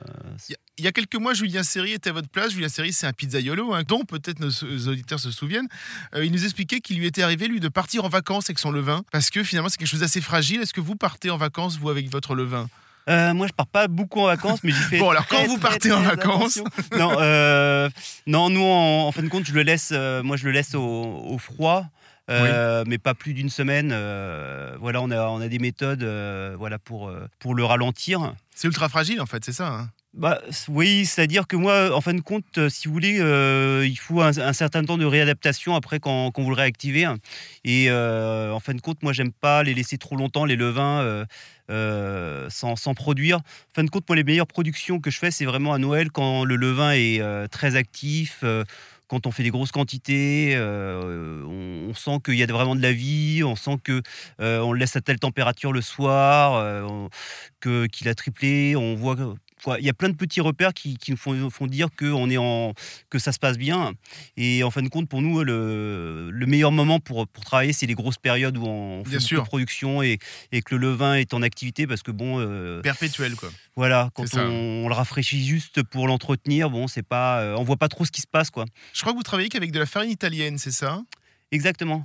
Il 0.78 0.84
y 0.84 0.88
a- 0.88 0.92
quelques 0.92 1.16
mois, 1.16 1.34
Julien 1.34 1.62
Serry 1.62 1.92
était 1.92 2.10
à 2.10 2.12
votre 2.12 2.28
place. 2.28 2.52
Julien 2.52 2.68
Serry, 2.68 2.92
c'est 2.92 3.06
un 3.06 3.12
pizzaiolo, 3.12 3.74
hein, 3.74 3.82
dont 3.86 4.04
peut-être 4.04 4.40
nos 4.40 4.50
auditeurs 4.88 5.20
se 5.20 5.30
souviennent. 5.30 5.68
Euh, 6.14 6.24
il 6.24 6.32
nous 6.32 6.44
expliquait 6.44 6.80
qu'il 6.80 6.98
lui 6.98 7.06
était 7.06 7.22
arrivé, 7.22 7.46
lui, 7.48 7.60
de 7.60 7.68
partir 7.68 8.04
en 8.04 8.08
vacances 8.08 8.46
avec 8.46 8.58
son 8.58 8.70
levain, 8.70 9.04
parce 9.12 9.30
que 9.30 9.42
finalement, 9.44 9.68
c'est 9.68 9.76
quelque 9.76 9.88
chose 9.88 10.00
d'assez 10.00 10.20
fragile. 10.20 10.60
Est-ce 10.62 10.72
que 10.74 10.80
vous 10.80 10.96
partez 10.96 11.30
en 11.30 11.36
vacances, 11.36 11.78
vous, 11.78 11.90
avec 11.90 12.08
votre 12.10 12.34
levain? 12.34 12.68
Euh, 13.10 13.34
moi, 13.34 13.46
je 13.46 13.52
pars 13.52 13.66
pas 13.66 13.86
beaucoup 13.86 14.20
en 14.20 14.26
vacances, 14.26 14.60
mais 14.64 14.70
j'y 14.72 14.82
fais. 14.82 14.98
Bon, 15.00 15.10
alors, 15.10 15.26
très, 15.26 15.36
quand 15.44 15.46
vous 15.48 15.58
partez 15.58 15.90
très 15.90 15.92
en 15.98 16.00
vacances. 16.02 16.58
Non, 16.98 17.10
non, 18.26 18.50
nous, 18.50 18.62
en, 18.62 19.08
en 19.08 19.12
fin 19.12 19.22
de 19.22 19.28
compte, 19.28 19.44
je 19.46 19.52
le 19.52 19.62
laisse. 19.62 19.92
moi, 20.22 20.36
je 20.36 20.44
le 20.44 20.52
laisse 20.52 20.74
au, 20.74 20.80
au 20.82 21.38
froid. 21.38 21.86
Euh, 22.30 22.84
mais 22.86 22.98
pas 22.98 23.14
plus 23.14 23.34
d'une 23.34 23.50
semaine. 23.50 23.90
euh, 23.92 24.76
voilà, 24.80 25.00
on 25.02 25.10
a, 25.10 25.26
on 25.28 25.40
a 25.40 25.48
des 25.48 25.58
méthodes, 25.58 26.02
euh, 26.02 26.54
voilà, 26.58 26.78
pour, 26.78 27.12
pour 27.38 27.54
le 27.54 27.64
ralentir. 27.64 28.34
C'est 28.54 28.66
ultra 28.68 28.88
fragile, 28.88 29.20
en 29.20 29.26
fait, 29.26 29.44
c'est 29.44 29.52
ça. 29.52 29.68
hein 29.68 29.90
Bah, 30.14 30.40
oui, 30.68 31.06
c'est-à-dire 31.06 31.46
que 31.46 31.56
moi, 31.56 31.94
en 31.94 32.00
fin 32.00 32.14
de 32.14 32.20
compte, 32.20 32.68
si 32.68 32.86
vous 32.88 32.94
voulez, 32.94 33.18
euh, 33.20 33.84
il 33.86 33.96
faut 33.98 34.20
un, 34.22 34.38
un 34.38 34.52
certain 34.52 34.84
temps 34.84 34.96
de 34.96 35.04
réadaptation 35.04 35.74
après 35.74 35.98
quand, 35.98 36.30
quand 36.30 36.42
vous 36.42 36.50
le 36.50 36.56
réactivez. 36.56 37.06
Et 37.64 37.86
euh, 37.90 38.52
en 38.52 38.60
fin 38.60 38.74
de 38.74 38.80
compte, 38.80 39.02
moi, 39.02 39.12
j'aime 39.12 39.32
pas 39.32 39.62
les 39.64 39.74
laisser 39.74 39.98
trop 39.98 40.14
longtemps, 40.16 40.44
les 40.44 40.54
levains, 40.56 41.26
euh, 41.70 42.46
sans, 42.48 42.76
sans 42.76 42.94
produire. 42.94 43.38
En 43.38 43.74
fin 43.74 43.82
de 43.84 43.90
compte, 43.90 44.08
moi, 44.08 44.14
les 44.14 44.22
meilleures 44.24 44.46
productions 44.46 45.00
que 45.00 45.10
je 45.10 45.18
fais, 45.18 45.32
c'est 45.32 45.46
vraiment 45.46 45.72
à 45.72 45.78
Noël 45.78 46.12
quand 46.12 46.44
le 46.44 46.54
levain 46.56 46.92
est 46.92 47.20
très 47.48 47.74
actif. 47.74 48.44
Quand 49.08 49.26
on 49.26 49.30
fait 49.30 49.42
des 49.42 49.50
grosses 49.50 49.72
quantités, 49.72 50.54
euh, 50.56 51.42
on, 51.44 51.94
sent 51.94 52.18
qu'il 52.24 52.34
y 52.34 52.42
a 52.42 52.46
vraiment 52.46 52.74
de 52.74 52.82
la 52.82 52.92
vie, 52.92 53.42
on 53.44 53.56
sent 53.56 53.78
que 53.84 54.02
euh, 54.40 54.60
on 54.60 54.72
laisse 54.72 54.96
à 54.96 55.00
telle 55.00 55.18
température 55.18 55.72
le 55.72 55.80
soir, 55.80 56.54
euh, 56.54 57.08
qu'il 57.60 58.08
a 58.08 58.14
triplé, 58.14 58.76
on 58.76 58.94
voit. 58.94 59.16
Il 59.78 59.84
y 59.84 59.88
a 59.88 59.94
plein 59.94 60.08
de 60.08 60.14
petits 60.16 60.40
repères 60.40 60.72
qui, 60.74 60.96
qui 60.96 61.10
nous 61.10 61.16
font, 61.16 61.50
font 61.50 61.66
dire 61.66 61.88
que 61.96 62.06
on 62.06 62.28
est 62.30 62.36
en 62.36 62.74
que 63.10 63.18
ça 63.18 63.32
se 63.32 63.38
passe 63.38 63.56
bien. 63.58 63.92
Et 64.36 64.62
en 64.62 64.70
fin 64.70 64.82
de 64.82 64.88
compte, 64.88 65.08
pour 65.08 65.22
nous, 65.22 65.42
le, 65.42 66.30
le 66.30 66.46
meilleur 66.46 66.72
moment 66.72 67.00
pour, 67.00 67.26
pour 67.28 67.44
travailler, 67.44 67.72
c'est 67.72 67.86
les 67.86 67.94
grosses 67.94 68.18
périodes 68.18 68.56
où 68.58 68.66
on 68.66 69.04
fait 69.04 69.10
Bien 69.10 69.20
sûr. 69.20 69.42
de 69.42 69.46
production 69.46 70.02
et, 70.02 70.18
et 70.52 70.62
que 70.62 70.74
le 70.74 70.90
levain 70.90 71.14
est 71.16 71.32
en 71.34 71.42
activité 71.42 71.86
parce 71.86 72.02
que 72.02 72.10
bon, 72.10 72.38
euh, 72.40 72.80
Perpétuel, 72.82 73.36
quoi. 73.36 73.50
voilà, 73.76 74.10
quand 74.14 74.24
on, 74.34 74.84
on 74.84 74.88
le 74.88 74.94
rafraîchit 74.94 75.44
juste 75.44 75.82
pour 75.82 76.06
l'entretenir, 76.06 76.70
bon, 76.70 76.86
c'est 76.88 77.02
pas, 77.02 77.40
euh, 77.40 77.56
on 77.56 77.64
voit 77.64 77.76
pas 77.76 77.88
trop 77.88 78.04
ce 78.04 78.10
qui 78.12 78.20
se 78.20 78.26
passe, 78.26 78.50
quoi. 78.50 78.64
Je 78.92 79.00
crois 79.00 79.12
que 79.12 79.16
vous 79.18 79.22
travaillez 79.22 79.48
qu'avec 79.48 79.70
de 79.72 79.78
la 79.78 79.86
farine 79.86 80.10
italienne, 80.10 80.58
c'est 80.58 80.70
ça? 80.72 81.02
Exactement. 81.52 82.02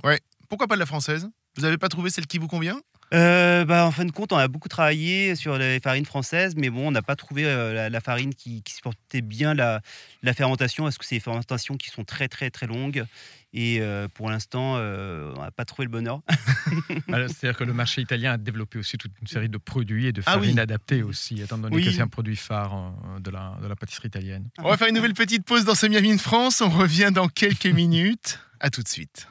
Pourquoi 0.48 0.66
pas 0.66 0.74
de 0.76 0.80
la 0.80 0.86
française? 0.86 1.28
Vous 1.56 1.62
n'avez 1.62 1.78
pas 1.78 1.88
trouvé 1.88 2.10
celle 2.10 2.26
qui 2.26 2.38
vous 2.38 2.48
convient? 2.48 2.80
Euh, 3.12 3.64
bah, 3.64 3.86
en 3.86 3.90
fin 3.90 4.04
de 4.04 4.12
compte, 4.12 4.32
on 4.32 4.36
a 4.36 4.46
beaucoup 4.46 4.68
travaillé 4.68 5.34
sur 5.34 5.58
les 5.58 5.80
farines 5.80 6.04
françaises, 6.06 6.54
mais 6.56 6.70
bon, 6.70 6.88
on 6.88 6.90
n'a 6.92 7.02
pas 7.02 7.16
trouvé 7.16 7.44
euh, 7.44 7.72
la, 7.74 7.90
la 7.90 8.00
farine 8.00 8.32
qui, 8.34 8.62
qui 8.62 8.72
supportait 8.74 9.20
bien 9.20 9.52
la, 9.54 9.80
la 10.22 10.32
fermentation, 10.32 10.84
parce 10.84 10.96
que 10.96 11.04
c'est 11.04 11.16
des 11.16 11.20
fermentations 11.20 11.76
qui 11.76 11.90
sont 11.90 12.04
très 12.04 12.28
très 12.28 12.50
très 12.50 12.66
longues. 12.68 13.04
Et 13.52 13.78
euh, 13.80 14.06
pour 14.14 14.30
l'instant, 14.30 14.74
euh, 14.76 15.34
on 15.36 15.40
n'a 15.40 15.50
pas 15.50 15.64
trouvé 15.64 15.86
le 15.86 15.90
bonheur. 15.90 16.20
C'est-à-dire 17.08 17.56
que 17.56 17.64
le 17.64 17.72
marché 17.72 18.00
italien 18.00 18.34
a 18.34 18.36
développé 18.36 18.78
aussi 18.78 18.96
toute 18.96 19.10
une 19.20 19.26
série 19.26 19.48
de 19.48 19.58
produits 19.58 20.06
et 20.06 20.12
de 20.12 20.22
Ah 20.26 20.36
oui. 20.36 20.42
farines 20.44 20.58
adaptées 20.60 21.02
aussi, 21.02 21.42
étant 21.42 21.58
donné 21.58 21.74
Oui. 21.74 21.84
que 21.84 21.90
c'est 21.90 22.00
un 22.00 22.06
produit 22.06 22.36
phare 22.36 22.92
de 23.18 23.28
la, 23.30 23.58
de 23.60 23.66
la 23.66 23.74
pâtisserie 23.74 24.06
italienne. 24.06 24.48
On 24.58 24.68
va 24.70 24.76
faire 24.76 24.86
une 24.86 24.94
nouvelle 24.94 25.14
petite 25.14 25.44
pause 25.44 25.64
dans 25.64 25.74
ce 25.74 25.86
Miami 25.86 26.14
de 26.14 26.20
France. 26.20 26.60
On 26.60 26.68
revient 26.68 27.10
dans 27.12 27.26
quelques 27.28 27.66
minutes. 27.66 28.38
À 28.60 28.70
tout 28.70 28.82
de 28.84 28.88
suite. 28.88 29.26